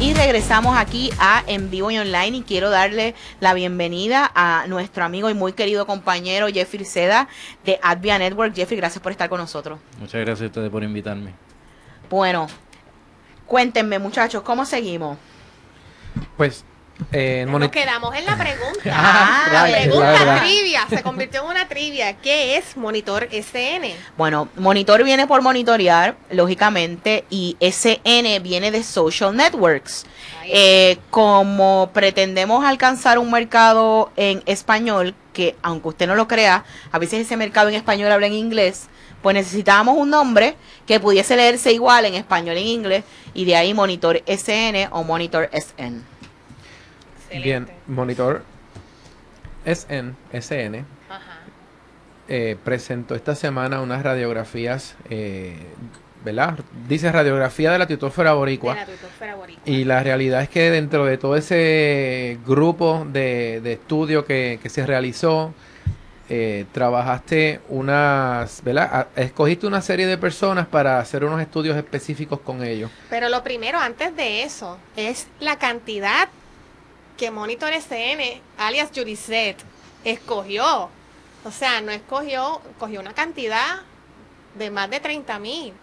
[0.01, 5.03] Y regresamos aquí a En Vivo y Online y quiero darle la bienvenida a nuestro
[5.03, 7.27] amigo y muy querido compañero Jeffrey Seda
[7.63, 8.55] de Advia Network.
[8.55, 9.79] Jeffrey, gracias por estar con nosotros.
[9.99, 11.35] Muchas gracias a ustedes por invitarme.
[12.09, 12.47] Bueno,
[13.45, 15.19] cuéntenme muchachos, ¿cómo seguimos?
[16.35, 16.65] Pues
[17.11, 18.71] eh, Nos quedamos en la pregunta.
[18.93, 20.87] Ah, la pregunta trivia.
[20.89, 22.17] Se convirtió en una trivia.
[22.17, 23.93] ¿Qué es Monitor SN?
[24.17, 30.05] Bueno, Monitor viene por monitorear, lógicamente, y SN viene de Social Networks.
[30.45, 36.99] Eh, como pretendemos alcanzar un mercado en español, que aunque usted no lo crea, a
[36.99, 38.87] veces ese mercado en español habla en inglés,
[39.21, 40.55] pues necesitábamos un nombre
[40.87, 45.49] que pudiese leerse igual en español e inglés, y de ahí Monitor SN o Monitor
[45.53, 46.03] SN.
[47.31, 48.43] Bien, Monitor
[49.65, 50.85] SN, SN
[52.27, 55.55] eh, presentó esta semana unas radiografías, eh,
[56.23, 56.59] ¿verdad?
[56.87, 58.77] Dice radiografía de la tutósfera boricua.
[59.65, 64.85] Y la realidad es que dentro de todo ese grupo de, de estudio que, se
[64.85, 65.53] realizó,
[66.29, 69.07] eh, trabajaste unas, ¿verdad?
[69.15, 72.89] Escogiste una serie de personas para hacer unos estudios específicos con ellos.
[73.09, 76.29] Pero lo primero, antes de eso, es la cantidad
[77.21, 79.55] que Monitor SN, alias Juriset,
[80.03, 80.89] escogió.
[81.45, 83.81] O sea, no escogió, cogió una cantidad
[84.55, 85.73] de más de 30 mil.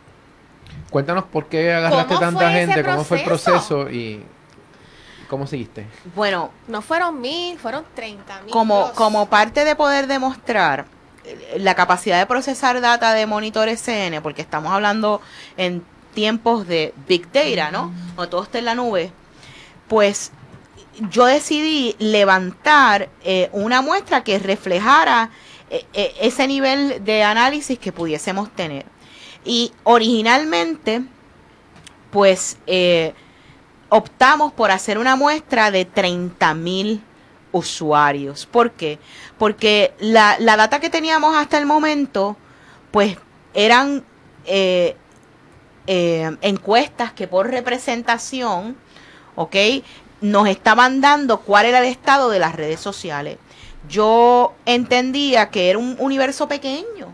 [0.90, 4.24] Cuéntanos por qué agarraste tanta gente, cómo fue el proceso y
[5.28, 5.86] cómo seguiste.
[6.16, 8.50] Bueno, no fueron mil, fueron 30 mil.
[8.50, 10.86] Como, como parte de poder demostrar
[11.24, 15.22] eh, la capacidad de procesar data de Monitor SN, porque estamos hablando
[15.56, 17.92] en tiempos de Big Data, ¿no?
[18.16, 19.12] O todo está en la nube,
[19.86, 20.32] pues
[21.10, 25.30] yo decidí levantar eh, una muestra que reflejara
[25.70, 28.84] eh, eh, ese nivel de análisis que pudiésemos tener.
[29.44, 31.02] Y originalmente,
[32.10, 32.58] pues,
[33.88, 37.02] optamos por hacer una muestra de 30 mil
[37.52, 38.46] usuarios.
[38.46, 38.98] ¿Por qué?
[39.38, 42.36] Porque la, la, data que teníamos hasta el momento,
[42.90, 43.16] pues,
[43.54, 44.04] eran
[46.42, 48.76] encuestas que por representación,
[49.36, 49.56] ¿ok?
[50.20, 53.38] Nos estaban dando cuál era el estado de las redes sociales.
[53.88, 57.08] Yo entendía que era un universo pequeño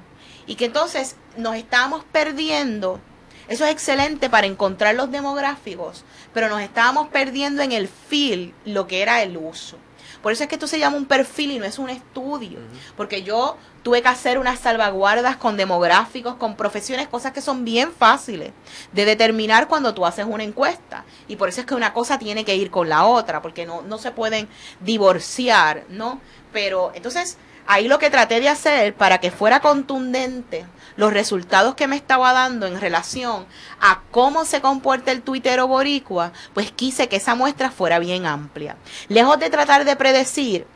[0.47, 3.01] y que entonces nos estábamos perdiendo.
[3.49, 8.87] Eso es excelente para encontrar los demográficos, pero nos estábamos perdiendo en el feel lo
[8.87, 9.77] que era el uso.
[10.25, 12.59] Por eso es que esto se llama un perfil y no es un estudio.
[12.97, 17.93] Porque yo tuve que hacer unas salvaguardas con demográficos, con profesiones, cosas que son bien
[17.93, 18.53] fáciles
[18.93, 21.05] de determinar cuando tú haces una encuesta.
[21.29, 23.83] Y por eso es que una cosa tiene que ir con la otra, porque no,
[23.83, 24.49] no se pueden
[24.81, 26.23] divorciar, ¿no?
[26.55, 31.89] Pero entonces ahí lo que traté de hacer para que fuera contundente los resultados que
[31.89, 33.47] me estaba dando en relación
[33.81, 38.77] a cómo se comporta el tuitero boricua, pues quise que esa muestra fuera bien amplia.
[39.09, 40.67] Lejos de tratar de predecir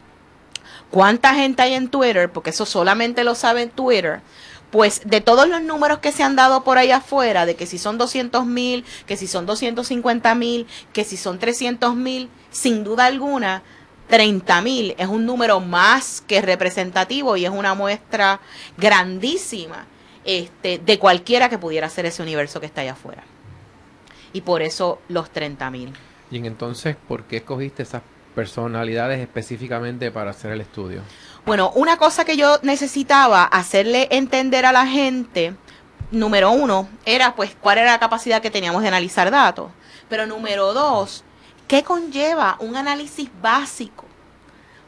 [0.91, 4.21] cuánta gente hay en Twitter, porque eso solamente lo sabe Twitter,
[4.71, 7.79] pues de todos los números que se han dado por ahí afuera, de que si
[7.79, 13.07] son 200 mil, que si son 250 mil, que si son 300 mil, sin duda
[13.07, 13.63] alguna,
[14.09, 18.41] 30 mil es un número más que representativo y es una muestra
[18.77, 19.87] grandísima
[20.25, 23.25] este, de cualquiera que pudiera ser ese universo que está allá afuera.
[24.33, 25.93] Y por eso los 30 mil.
[26.31, 28.03] Y entonces, ¿por qué escogiste esas
[28.35, 31.03] personalidades específicamente para hacer el estudio?
[31.47, 35.55] Bueno, una cosa que yo necesitaba hacerle entender a la gente,
[36.11, 39.71] número uno, era pues cuál era la capacidad que teníamos de analizar datos.
[40.11, 41.25] Pero número dos,
[41.69, 44.05] ¿qué conlleva un análisis básico,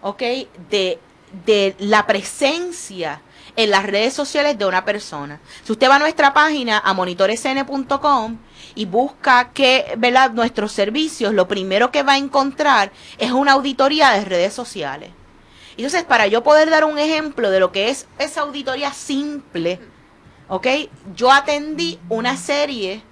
[0.02, 0.22] ok,
[0.70, 0.98] de,
[1.46, 3.22] de la presencia
[3.56, 5.40] en las redes sociales de una persona.
[5.64, 8.38] Si usted va a nuestra página, a monitoresn.com,
[8.74, 10.30] y busca que, ¿verdad?
[10.32, 15.10] Nuestros servicios, lo primero que va a encontrar es una auditoría de redes sociales.
[15.76, 19.80] Entonces, para yo poder dar un ejemplo de lo que es esa auditoría simple,
[20.48, 20.66] ¿ok?
[21.14, 23.02] Yo atendí una serie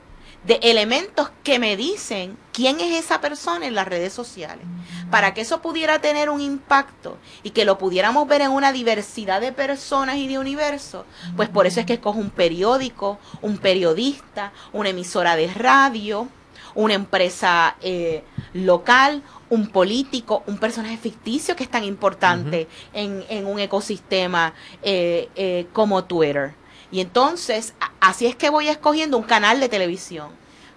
[0.44, 4.64] de elementos que me dicen quién es esa persona en las redes sociales.
[5.10, 9.40] Para que eso pudiera tener un impacto y que lo pudiéramos ver en una diversidad
[9.40, 11.04] de personas y de universo,
[11.36, 16.28] pues por eso es que escojo un periódico, un periodista, una emisora de radio,
[16.74, 18.22] una empresa eh,
[18.52, 25.28] local, un político, un personaje ficticio que es tan importante en, en, un ecosistema eh,
[25.34, 26.54] eh, como Twitter.
[26.90, 30.30] Y entonces, así es que voy escogiendo un canal de televisión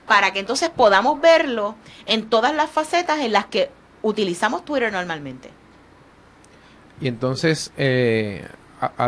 [0.08, 3.70] para que entonces podamos verlo en todas las facetas en las que
[4.02, 5.50] utilizamos Twitter normalmente.
[7.00, 8.46] Y entonces, eh,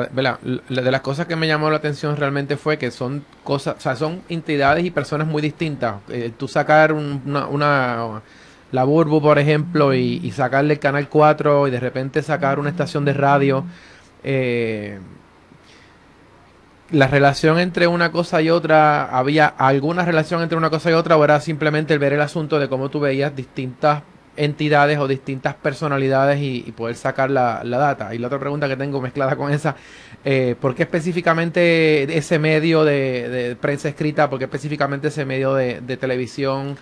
[0.09, 3.95] de las cosas que me llamó la atención realmente fue que son cosas, o sea,
[3.95, 5.95] son entidades y personas muy distintas.
[6.09, 8.21] Eh, tú sacar una, una,
[8.71, 13.03] la Burbu, por ejemplo, y, sacarle el Canal 4 y de repente sacar una estación
[13.03, 13.65] de radio.
[14.23, 14.99] Eh,
[16.93, 21.17] la relación entre una cosa y otra, ¿había alguna relación entre una cosa y otra
[21.17, 24.03] o era simplemente el ver el asunto de cómo tú veías distintas
[24.35, 28.13] entidades o distintas personalidades y, poder sacar la, data?
[28.13, 29.75] Y la otra pregunta que tengo mezclada con esa,
[30.23, 35.97] eh, ¿por qué específicamente ese medio de, prensa escrita, por qué específicamente ese medio de,
[35.97, 36.77] televisión?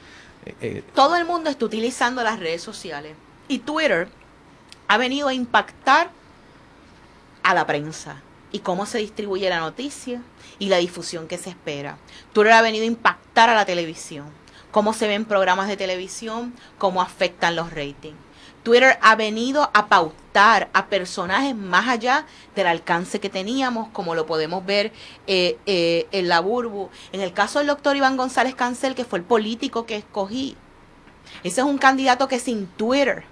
[0.45, 3.13] Eh, eh, Todo el mundo está utilizando las redes sociales
[3.47, 4.09] y Twitter
[4.89, 6.09] ha venido a impactar
[7.43, 8.21] a la prensa
[8.51, 10.21] y cómo se distribuye la noticia
[10.59, 11.97] y la difusión que se espera.
[12.33, 14.25] Twitter ha venido a impactar a la televisión,
[14.71, 18.17] cómo se ven programas de televisión, cómo afectan los ratings.
[18.63, 24.27] Twitter ha venido a pautar a personajes más allá del alcance que teníamos, como lo
[24.27, 24.91] podemos ver
[25.25, 26.89] eh, eh, en la Burbu.
[27.11, 30.55] En el caso del doctor Iván González Cancel, que fue el político que escogí,
[31.43, 33.23] ese es un candidato que sin Twitter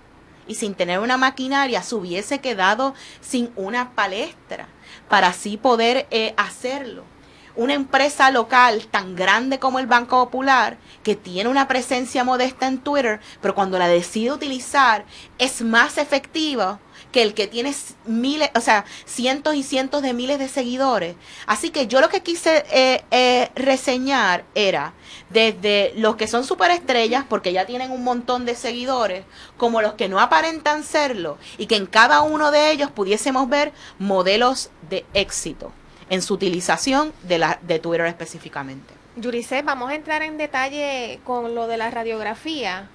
[0.49, 4.67] y sin tener una maquinaria se hubiese quedado sin una palestra
[5.07, 7.03] para así poder eh, hacerlo.
[7.55, 12.79] Una empresa local tan grande como el Banco Popular, que tiene una presencia modesta en
[12.79, 15.05] Twitter, pero cuando la decide utilizar
[15.37, 16.79] es más efectiva
[17.11, 17.73] que el que tiene
[18.05, 21.15] miles, o sea, cientos y cientos de miles de seguidores.
[21.47, 24.93] Así que yo lo que quise eh, eh, reseñar era
[25.29, 29.25] desde los que son superestrellas, porque ya tienen un montón de seguidores,
[29.57, 33.71] como los que no aparentan serlo, y que en cada uno de ellos pudiésemos ver
[33.97, 35.71] modelos de éxito
[36.09, 38.93] en su utilización de, la, de Twitter específicamente.
[39.15, 42.89] Yurice, vamos a entrar en detalle con lo de la radiografía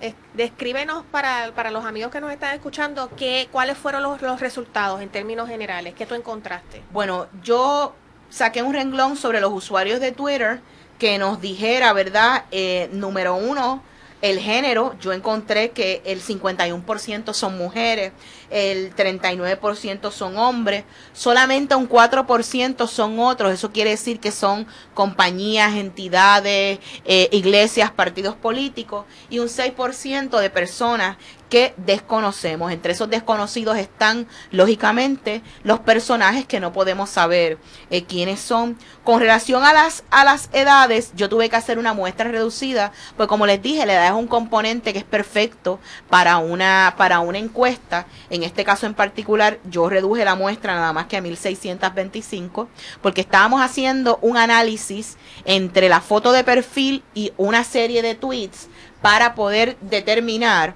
[0.00, 4.40] Es- descríbenos para, para los amigos que nos están escuchando qué, cuáles fueron los, los
[4.40, 6.82] resultados en términos generales, qué tú encontraste.
[6.90, 7.94] Bueno, yo
[8.30, 10.60] saqué un renglón sobre los usuarios de Twitter
[10.98, 12.44] que nos dijera, ¿verdad?
[12.50, 13.82] Eh, número uno,
[14.22, 14.94] el género.
[15.00, 18.12] Yo encontré que el 51% son mujeres,
[18.50, 23.52] el 39% son hombres, solamente un 4% son otros.
[23.52, 30.50] Eso quiere decir que son compañías, entidades, eh, iglesias, partidos políticos y un 6% de
[30.50, 31.16] personas
[31.50, 32.72] que desconocemos.
[32.72, 37.58] Entre esos desconocidos están, lógicamente, los personajes que no podemos saber
[37.90, 38.78] eh, quiénes son.
[39.04, 43.28] Con relación a las, a las edades, yo tuve que hacer una muestra reducida, pues
[43.28, 47.38] como les dije, la edad es un componente que es perfecto para una, para una
[47.38, 48.06] encuesta.
[48.30, 52.68] En este caso en particular, yo reduje la muestra nada más que a 1625,
[53.02, 58.68] porque estábamos haciendo un análisis entre la foto de perfil y una serie de tweets
[59.02, 60.74] para poder determinar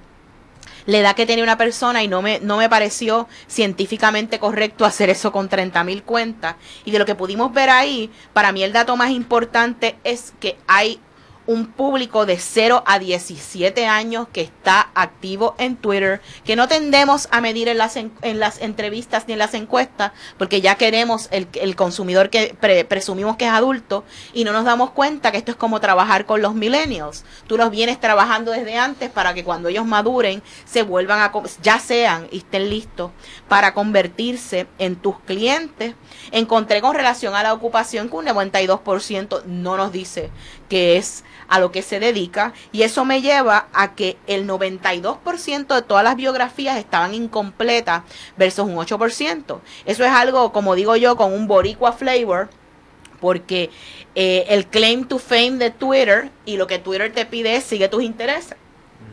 [0.85, 5.09] la edad que tenía una persona y no me, no me pareció científicamente correcto hacer
[5.09, 6.55] eso con 30 mil cuentas.
[6.85, 10.57] Y de lo que pudimos ver ahí, para mí el dato más importante es que
[10.67, 10.99] hay
[11.47, 17.27] un público de 0 a 17 años que está activo en Twitter, que no tendemos
[17.31, 21.47] a medir en las, en, las entrevistas ni en las encuestas, porque ya queremos el,
[21.53, 25.51] el consumidor que pre- presumimos que es adulto y no nos damos cuenta que esto
[25.51, 27.25] es como trabajar con los millennials.
[27.47, 31.31] Tú los vienes trabajando desde antes para que cuando ellos maduren se vuelvan a,
[31.61, 33.11] ya sean y estén listos
[33.47, 35.93] para convertirse en tus clientes.
[36.31, 40.31] Encontré con relación a la ocupación que un 92% no nos dice
[40.69, 45.75] que es a lo que se dedica y eso me lleva a que el 92%
[45.75, 48.03] de todas las biografías estaban incompletas
[48.37, 49.59] versus un 8%.
[49.85, 52.49] Eso es algo, como digo yo, con un boricua flavor
[53.19, 53.69] porque
[54.13, 57.87] eh, el claim to fame de Twitter y lo que Twitter te pide es sigue
[57.87, 58.55] tus intereses.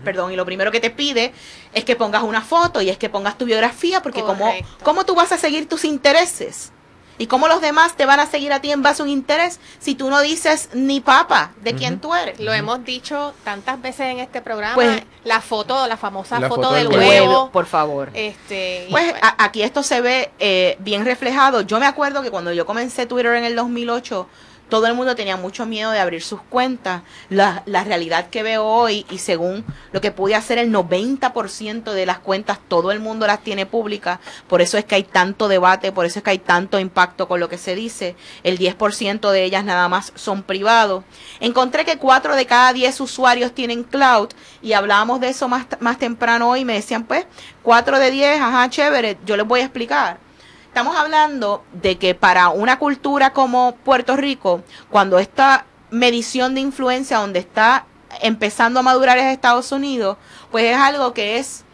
[0.04, 1.32] Perdón, y lo primero que te pide
[1.74, 4.52] es que pongas una foto y es que pongas tu biografía, porque como.
[4.82, 6.72] ¿cómo tú vas a seguir tus intereses?
[7.18, 9.60] ¿Y cómo los demás te van a seguir a ti en base a un interés
[9.78, 12.40] si tú no dices ni papa de quién tú eres?
[12.40, 16.62] Lo hemos dicho tantas veces en este programa, Pues- la foto, la famosa La foto,
[16.62, 17.08] foto del del huevo.
[17.26, 18.10] Huevo, por favor.
[18.14, 21.60] Este, Pues pues, a- aquí esto se ve eh, bien reflejado.
[21.60, 24.26] Yo me acuerdo que cuando yo comencé Twitter en el 2008,
[24.72, 27.02] todo el mundo tenía mucho miedo de abrir sus cuentas.
[27.28, 32.06] La, la realidad que veo hoy, y según lo que pude hacer, el 90% de
[32.06, 34.18] las cuentas, todo el mundo las tiene públicas.
[34.48, 37.38] Por eso es que hay tanto debate, por eso es que hay tanto impacto con
[37.38, 38.16] lo que se dice.
[38.44, 41.04] El 10% de ellas nada más son privados.
[41.40, 44.30] Encontré que 4 de cada 10 usuarios tienen cloud
[44.62, 46.64] y hablábamos de eso más, más temprano hoy.
[46.64, 47.26] Me decían, pues,
[47.62, 50.31] 4 de 10, ajá, chévere, yo les voy a explicar.
[50.72, 57.18] Estamos hablando de que para una cultura como Puerto Rico, cuando esta medición de influencia
[57.18, 57.84] donde está
[58.22, 60.16] empezando a madurar es Estados Unidos,
[60.50, 61.66] pues es algo que es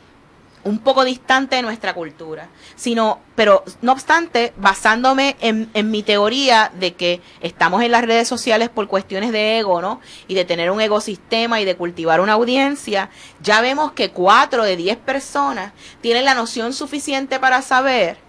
[0.65, 2.49] un poco distante de nuestra cultura.
[2.75, 8.27] Sino, pero no obstante, basándome en, en mi teoría de que estamos en las redes
[8.27, 10.01] sociales por cuestiones de ego, ¿no?
[10.27, 14.75] Y de tener un ecosistema y de cultivar una audiencia, ya vemos que cuatro de
[14.75, 18.27] diez personas tienen la noción suficiente para saber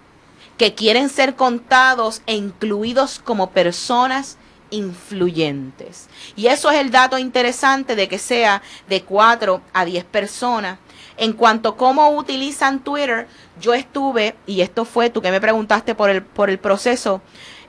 [0.60, 4.36] que quieren ser contados e incluidos como personas
[4.68, 6.10] influyentes.
[6.36, 10.78] Y eso es el dato interesante de que sea de 4 a 10 personas.
[11.16, 13.26] En cuanto a cómo utilizan Twitter,
[13.58, 17.22] yo estuve, y esto fue tú que me preguntaste por el, por el proceso,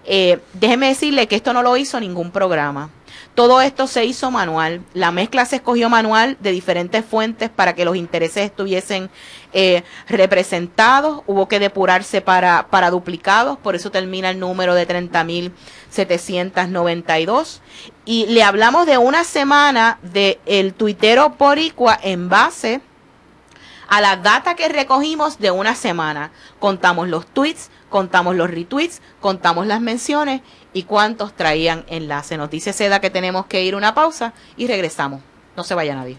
[0.03, 2.89] eh, déjeme decirle que esto no lo hizo ningún programa.
[3.35, 4.81] Todo esto se hizo manual.
[4.93, 9.09] La mezcla se escogió manual de diferentes fuentes para que los intereses estuviesen
[9.53, 11.21] eh, representados.
[11.27, 17.59] Hubo que depurarse para, para duplicados, por eso termina el número de 30.792.
[18.05, 22.81] Y le hablamos de una semana de el tuitero boricua en base
[23.91, 26.31] a la data que recogimos de una semana.
[26.59, 30.41] Contamos los tweets, contamos los retweets, contamos las menciones
[30.73, 32.37] y cuántos traían enlace.
[32.37, 35.21] Nos dice Seda que tenemos que ir una pausa y regresamos.
[35.55, 36.17] No se vaya nadie.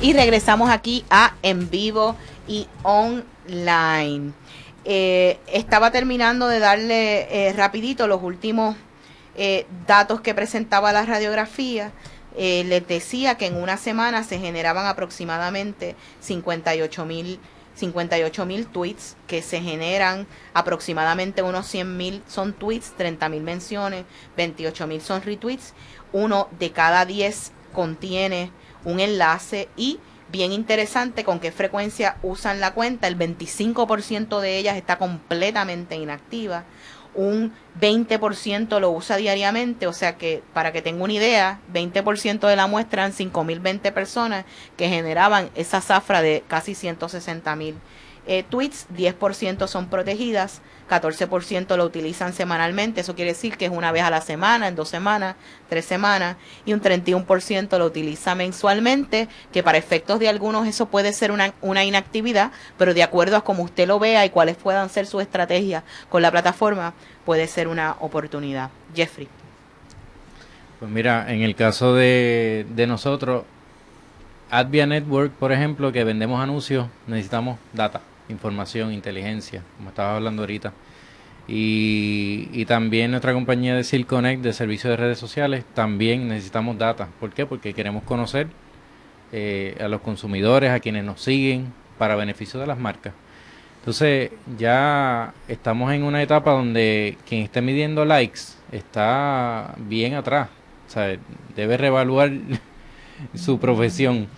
[0.00, 2.16] Y regresamos aquí a en vivo
[2.48, 4.32] y online.
[4.84, 8.74] Eh, estaba terminando de darle eh, rapidito los últimos
[9.34, 11.92] eh, datos que presentaba la radiografía.
[12.36, 17.38] Eh, les decía que en una semana se generaban aproximadamente 58 mil
[17.74, 24.04] 58 mil tweets que se generan aproximadamente unos 100 mil son tweets, 30 mil menciones,
[24.36, 25.74] 28 mil son retweets,
[26.12, 28.50] uno de cada 10 contiene
[28.84, 29.98] un enlace y
[30.30, 36.64] bien interesante con qué frecuencia usan la cuenta, el 25% de ellas está completamente inactiva,
[37.14, 42.56] un 20% lo usa diariamente, o sea que para que tenga una idea, 20% de
[42.56, 44.44] la muestra eran 5.020 personas
[44.76, 47.74] que generaban esa zafra de casi 160.000
[48.26, 53.90] eh, tweets, 10% son protegidas, 14% lo utilizan semanalmente, eso quiere decir que es una
[53.90, 55.34] vez a la semana, en dos semanas,
[55.68, 61.12] tres semanas, y un 31% lo utiliza mensualmente, que para efectos de algunos eso puede
[61.12, 64.88] ser una, una inactividad, pero de acuerdo a cómo usted lo vea y cuáles puedan
[64.88, 66.94] ser sus estrategias con la plataforma,
[67.24, 68.70] puede ser una oportunidad.
[68.94, 69.28] Jeffrey.
[70.78, 73.44] Pues mira, en el caso de, de nosotros,
[74.50, 80.72] Advia Network, por ejemplo, que vendemos anuncios, necesitamos data información, inteligencia, como estaba hablando ahorita.
[81.48, 87.08] Y, también nuestra compañía de Silconnect de servicios de redes sociales, también necesitamos data.
[87.20, 87.46] ¿Por qué?
[87.46, 88.46] Porque queremos conocer
[89.32, 93.12] eh, a los consumidores, a quienes nos siguen, para beneficio de las marcas.
[93.80, 100.48] Entonces ya estamos en una etapa donde quien esté midiendo likes está bien atrás.
[100.86, 101.16] O sea,
[101.56, 102.30] debe reevaluar
[103.34, 104.28] su profesión.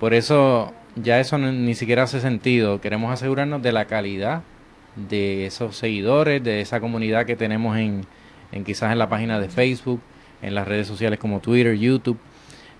[0.00, 2.80] Por eso ya eso ni siquiera hace sentido.
[2.80, 4.42] Queremos asegurarnos de la calidad
[4.96, 8.06] de esos seguidores, de esa comunidad que tenemos en,
[8.52, 10.00] en quizás en la página de Facebook,
[10.42, 12.18] en las redes sociales como Twitter, YouTube.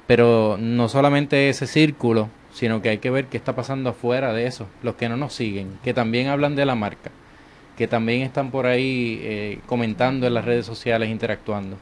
[0.07, 4.47] Pero no solamente ese círculo, sino que hay que ver qué está pasando afuera de
[4.47, 7.11] eso, los que no nos siguen, que también hablan de la marca,
[7.77, 11.77] que también están por ahí eh, comentando en las redes sociales, interactuando.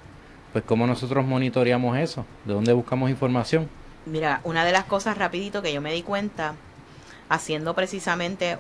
[0.53, 3.69] Pues cómo nosotros monitoreamos eso, de dónde buscamos información.
[4.07, 6.55] Mira, una de las cosas rapidito que yo me di cuenta,
[7.29, 8.59] haciendo precisamente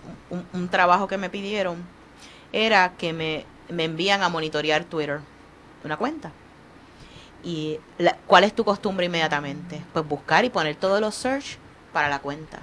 [0.53, 1.84] un, trabajo que me pidieron,
[2.53, 5.20] era que me, me, envían a monitorear Twitter,
[5.84, 6.30] una cuenta.
[7.43, 7.78] ¿Y
[8.26, 9.82] cuál es tu costumbre inmediatamente?
[9.93, 11.59] Pues buscar y poner todos los search
[11.93, 12.61] para la cuenta.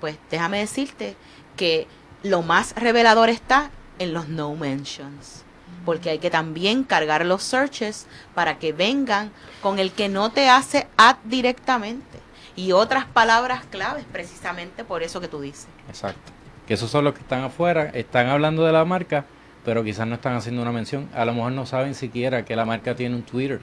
[0.00, 1.16] Pues déjame decirte
[1.56, 1.86] que
[2.24, 3.70] lo más revelador está
[4.00, 5.44] en los no mentions
[5.84, 9.30] porque hay que también cargar los searches para que vengan
[9.62, 12.18] con el que no te hace ad directamente
[12.56, 15.66] y otras palabras claves precisamente por eso que tú dices.
[15.88, 16.32] Exacto.
[16.66, 19.26] Que esos son los que están afuera, están hablando de la marca,
[19.64, 21.08] pero quizás no están haciendo una mención.
[21.14, 23.60] A lo mejor no saben siquiera que la marca tiene un Twitter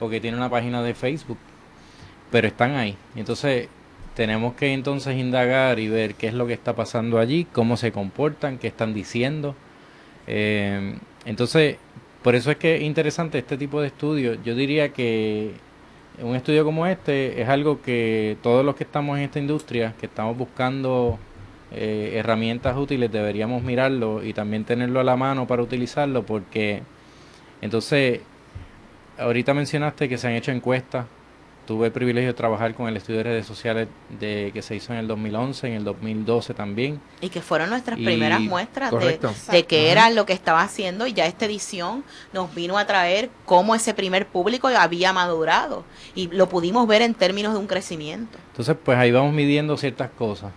[0.00, 1.38] o que tiene una página de Facebook,
[2.30, 2.96] pero están ahí.
[3.14, 3.68] Entonces
[4.14, 7.92] tenemos que entonces indagar y ver qué es lo que está pasando allí, cómo se
[7.92, 9.54] comportan, qué están diciendo.
[10.26, 11.76] Eh, entonces,
[12.22, 14.38] por eso es que es interesante este tipo de estudios.
[14.44, 15.52] Yo diría que
[16.20, 20.06] un estudio como este es algo que todos los que estamos en esta industria, que
[20.06, 21.18] estamos buscando
[21.72, 26.82] eh, herramientas útiles, deberíamos mirarlo y también tenerlo a la mano para utilizarlo, porque
[27.62, 28.20] entonces,
[29.18, 31.06] ahorita mencionaste que se han hecho encuestas
[31.66, 33.88] tuve el privilegio de trabajar con el estudio de redes sociales
[34.18, 37.00] de que se hizo en el 2011, en el 2012 también.
[37.20, 39.18] Y que fueron nuestras primeras muestras de,
[39.50, 43.30] de qué era lo que estaba haciendo y ya esta edición nos vino a traer
[43.44, 45.84] cómo ese primer público había madurado
[46.14, 48.38] y lo pudimos ver en términos de un crecimiento.
[48.50, 50.52] Entonces, pues ahí vamos midiendo ciertas cosas.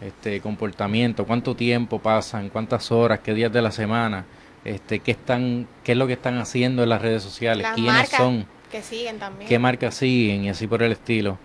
[0.00, 4.24] Este comportamiento, cuánto tiempo pasan, cuántas horas, qué días de la semana,
[4.64, 8.46] este qué están qué es lo que están haciendo en las redes sociales, quiénes son
[8.74, 9.48] que siguen también.
[9.48, 11.38] qué marcas siguen y así por el estilo.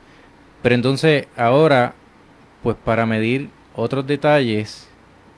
[0.64, 1.94] Pero entonces ahora,
[2.64, 4.88] pues para medir otros detalles,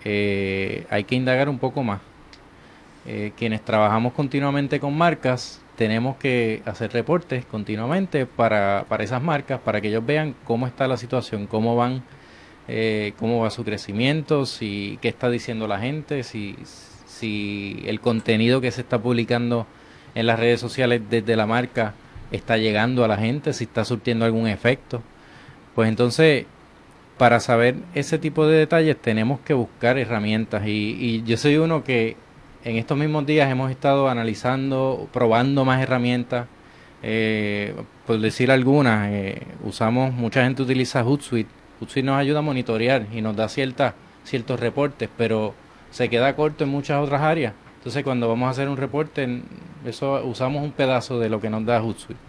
[0.06, 2.00] eh, hay que indagar un poco más.
[3.06, 9.60] Eh, quienes trabajamos continuamente con marcas, tenemos que hacer reportes continuamente para, para esas marcas,
[9.60, 12.04] para que ellos vean cómo está la situación, cómo van,
[12.70, 16.56] eh, cómo va su crecimiento, si qué está diciendo la gente, si,
[17.06, 19.68] si el contenido que se está publicando
[20.16, 21.94] en las redes sociales desde la marca
[22.32, 25.02] está llegando a la gente, si está surtiendo algún efecto.
[25.76, 26.46] Pues entonces,
[27.18, 32.16] para saber ese tipo de detalles tenemos que buscar herramientas y, yo soy uno que
[32.64, 36.48] en estos mismos días hemos estado analizando, probando más herramientas.
[37.04, 37.74] Eh,
[38.06, 41.50] por decir algunas, eh, usamos, mucha gente utiliza Hootsuite.
[41.80, 43.94] Hootsuite nos ayuda a monitorear y nos da ciertas,
[44.24, 45.56] ciertos reportes, pero
[45.90, 47.54] se queda corto en muchas otras áreas.
[47.82, 49.42] Entonces cuando vamos a hacer un reporte,
[49.84, 52.20] eso usamos un pedazo de lo que nos da Hootsuite.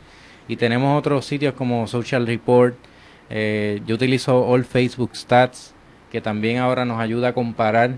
[0.49, 2.75] Y tenemos otros sitios como Social Report.
[3.29, 5.75] Eh, yo utilizo All Facebook Stats,
[6.11, 7.97] que también ahora nos ayuda a comparar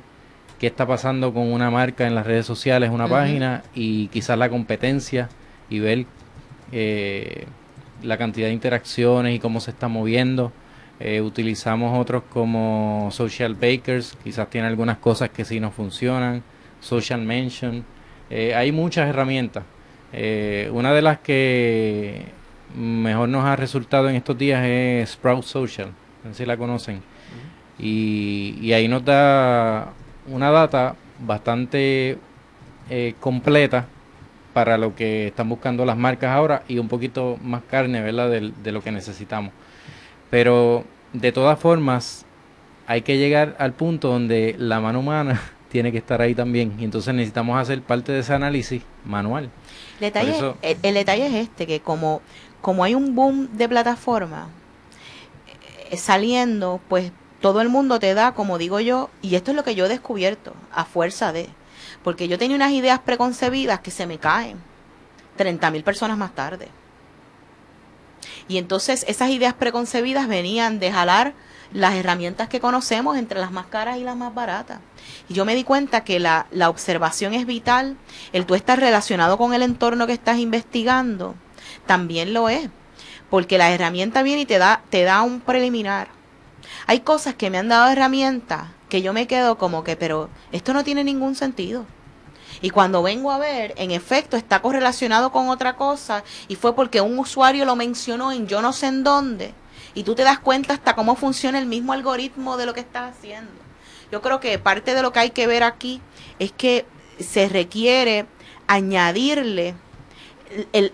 [0.58, 4.48] qué está pasando con una marca en las redes sociales, una página, y quizás la
[4.48, 5.28] competencia,
[5.70, 6.06] y ver
[6.72, 7.46] eh,
[8.02, 10.50] la cantidad de interacciones y cómo se está moviendo.
[10.98, 16.42] Eh, utilizamos otros como Social Bakers, quizás tiene algunas cosas que sí no funcionan.
[16.84, 17.84] Social Mention.
[18.30, 19.64] Eh, hay muchas herramientas.
[20.12, 22.26] Eh, una de las que
[22.76, 25.88] mejor nos ha resultado en estos días es Sprout Social.
[26.22, 27.02] No sé si la conocen.
[27.78, 29.92] y, ahí nos da
[30.28, 32.18] una data bastante
[32.90, 33.86] eh, completa
[34.52, 38.30] para lo que están buscando las marcas ahora y un poquito más carne, ¿verdad?
[38.30, 39.52] De, de lo que necesitamos.
[40.30, 42.24] Pero de todas formas,
[42.86, 45.40] hay que llegar al punto donde la mano humana
[45.74, 46.72] tiene que estar ahí también.
[46.78, 49.50] Y entonces necesitamos hacer parte de ese análisis manual.
[49.94, 52.22] El detalle, el, detalle es este, que como,
[52.60, 54.50] como hay un boom de plataforma
[55.90, 57.10] eh, saliendo, pues
[57.40, 59.88] todo el mundo te da, como digo yo, y esto es lo que yo he
[59.88, 61.48] descubierto, a fuerza de,
[62.04, 64.58] porque yo tenía unas ideas preconcebidas que se me caen
[65.36, 66.68] 30 mil personas más tarde.
[68.46, 71.34] Y entonces esas ideas preconcebidas venían de jalar
[71.74, 74.78] las herramientas que conocemos entre las más caras y las más baratas.
[75.28, 77.98] Y yo me di cuenta que la, la observación es vital,
[78.32, 81.34] el tú estar relacionado con el entorno que estás investigando,
[81.84, 82.70] también lo es,
[83.28, 86.08] porque la herramienta viene y te da, te da un preliminar.
[86.86, 90.72] Hay cosas que me han dado herramientas que yo me quedo como que, pero esto
[90.72, 91.86] no tiene ningún sentido.
[92.62, 97.00] Y cuando vengo a ver, en efecto, está correlacionado con otra cosa y fue porque
[97.00, 99.54] un usuario lo mencionó en yo no sé en dónde
[99.94, 103.16] y tú te das cuenta hasta cómo funciona el mismo algoritmo de lo que estás
[103.16, 103.52] haciendo.
[104.10, 106.00] Yo creo que parte de lo que hay que ver aquí
[106.38, 106.86] es que
[107.18, 108.26] se requiere
[108.66, 109.74] añadirle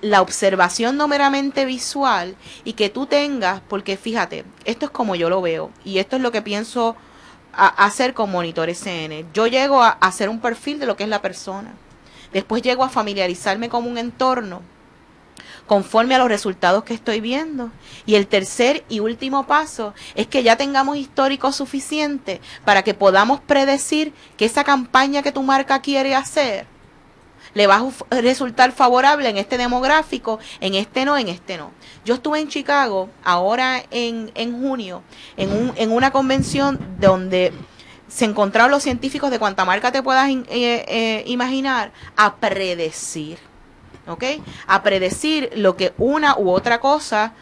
[0.01, 5.29] la observación no meramente visual y que tú tengas, porque fíjate, esto es como yo
[5.29, 6.97] lo veo y esto es lo que pienso
[7.53, 9.27] hacer con Monitor SN.
[9.35, 11.73] Yo llego a hacer un perfil de lo que es la persona.
[12.33, 14.63] Después llego a familiarizarme con un entorno
[15.71, 17.71] conforme a los resultados que estoy viendo.
[18.05, 23.39] Y el tercer y último paso es que ya tengamos histórico suficiente para que podamos
[23.39, 26.67] predecir que esa campaña que tu marca quiere hacer
[27.55, 27.77] le va
[28.11, 31.71] a resultar favorable en este demográfico, en este no, en este no.
[32.05, 35.05] Yo estuve en Chicago ahora en, en junio,
[35.37, 37.53] en, un, en una convención donde
[38.09, 43.50] se encontraron los científicos de cuanta marca te puedas eh, eh, imaginar a predecir
[44.67, 47.33] A predecir lo que una u otra cosa,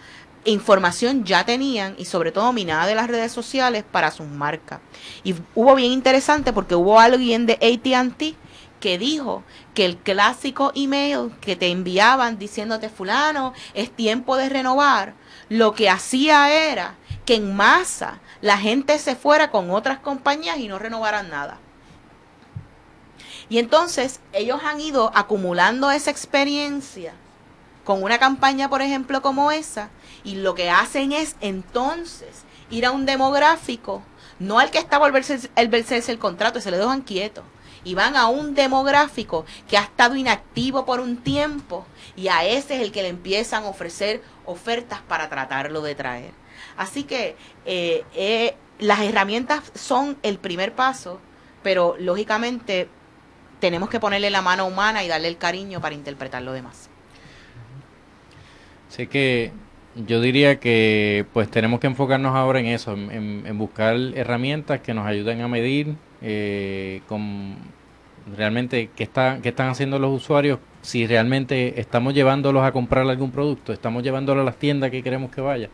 [0.44, 4.80] información ya tenían y sobre todo minada de las redes sociales para sus marcas.
[5.24, 8.36] Y hubo bien interesante porque hubo alguien de ATT
[8.80, 9.42] que dijo
[9.74, 15.14] que el clásico email que te enviaban diciéndote fulano, es tiempo de renovar,
[15.48, 16.94] lo que hacía era
[17.24, 21.58] que en masa la gente se fuera con otras compañías y no renovaran nada.
[23.49, 27.14] Y entonces ellos han ido acumulando esa experiencia
[27.84, 29.88] con una campaña, por ejemplo, como esa,
[30.22, 34.03] y lo que hacen es entonces ir a un demográfico,
[34.38, 37.42] no al que está por verse el, el contrato, se le dejan quieto,
[37.84, 42.76] y van a un demográfico que ha estado inactivo por un tiempo, y a ese
[42.76, 46.32] es el que le empiezan a ofrecer ofertas para tratarlo de traer.
[46.76, 51.20] Así que eh, eh, las herramientas son el primer paso,
[51.62, 52.90] pero lógicamente
[53.61, 56.88] tenemos que ponerle la mano humana y darle el cariño para interpretar lo demás.
[58.88, 59.52] Sé que
[59.94, 65.06] yo diría que pues tenemos que enfocarnos ahora en eso, en, buscar herramientas que nos
[65.06, 67.56] ayuden a medir eh, con
[68.36, 73.30] realmente qué, está, qué están haciendo los usuarios, si realmente estamos llevándolos a comprar algún
[73.30, 75.68] producto, estamos llevándolos a las tiendas que queremos que vaya.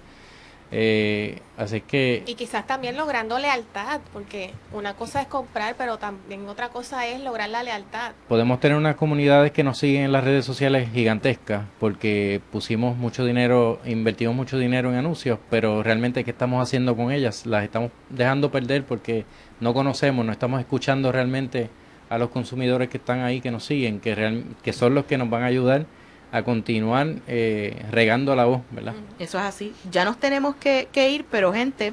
[0.71, 2.25] Eh, así que...
[2.27, 7.21] Y quizás también logrando lealtad, porque una cosa es comprar, pero también otra cosa es
[7.21, 8.13] lograr la lealtad.
[8.29, 13.25] Podemos tener unas comunidades que nos siguen en las redes sociales gigantescas, porque pusimos mucho
[13.25, 17.47] dinero, invertimos mucho dinero en anuncios, pero realmente ¿qué estamos haciendo con ellas?
[17.47, 19.25] Las estamos dejando perder porque
[19.61, 21.71] no conocemos, no estamos escuchando realmente
[22.09, 25.31] a los consumidores que están ahí, que nos siguen, que, que son los que nos
[25.31, 25.87] van a ayudar
[26.35, 28.95] a continuar eh, regando la voz, ¿verdad?
[29.21, 29.73] Eso es así.
[29.89, 31.93] Ya nos tenemos que, ir, pero gente,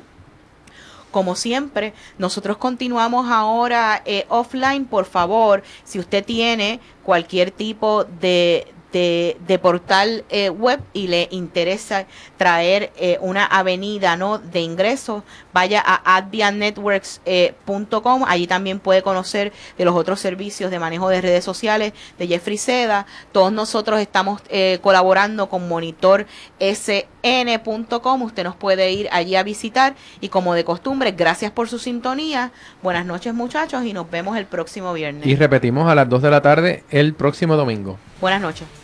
[1.11, 4.85] como siempre, nosotros continuamos ahora eh, offline.
[4.85, 12.05] Por favor, si usted tiene cualquier tipo de, de, portal eh, web y le interesa
[12.37, 15.23] traer eh, una avenida no de ingresos,
[15.53, 18.23] vaya a advianetworks.com.
[18.27, 22.57] allí también puede conocer de los otros servicios de manejo de redes sociales de Jeffrey
[22.57, 23.05] Seda.
[23.31, 28.21] Todos nosotros estamos eh, colaborando con monitorsn.com.
[28.21, 32.51] Usted nos puede ir allí a visitar y como de costumbre, gracias por su sintonía.
[32.81, 35.25] Buenas noches muchachos y nos vemos el próximo viernes.
[35.25, 37.97] Y repetimos a las 2 de la tarde el próximo domingo.
[38.19, 38.80] Buenas noches.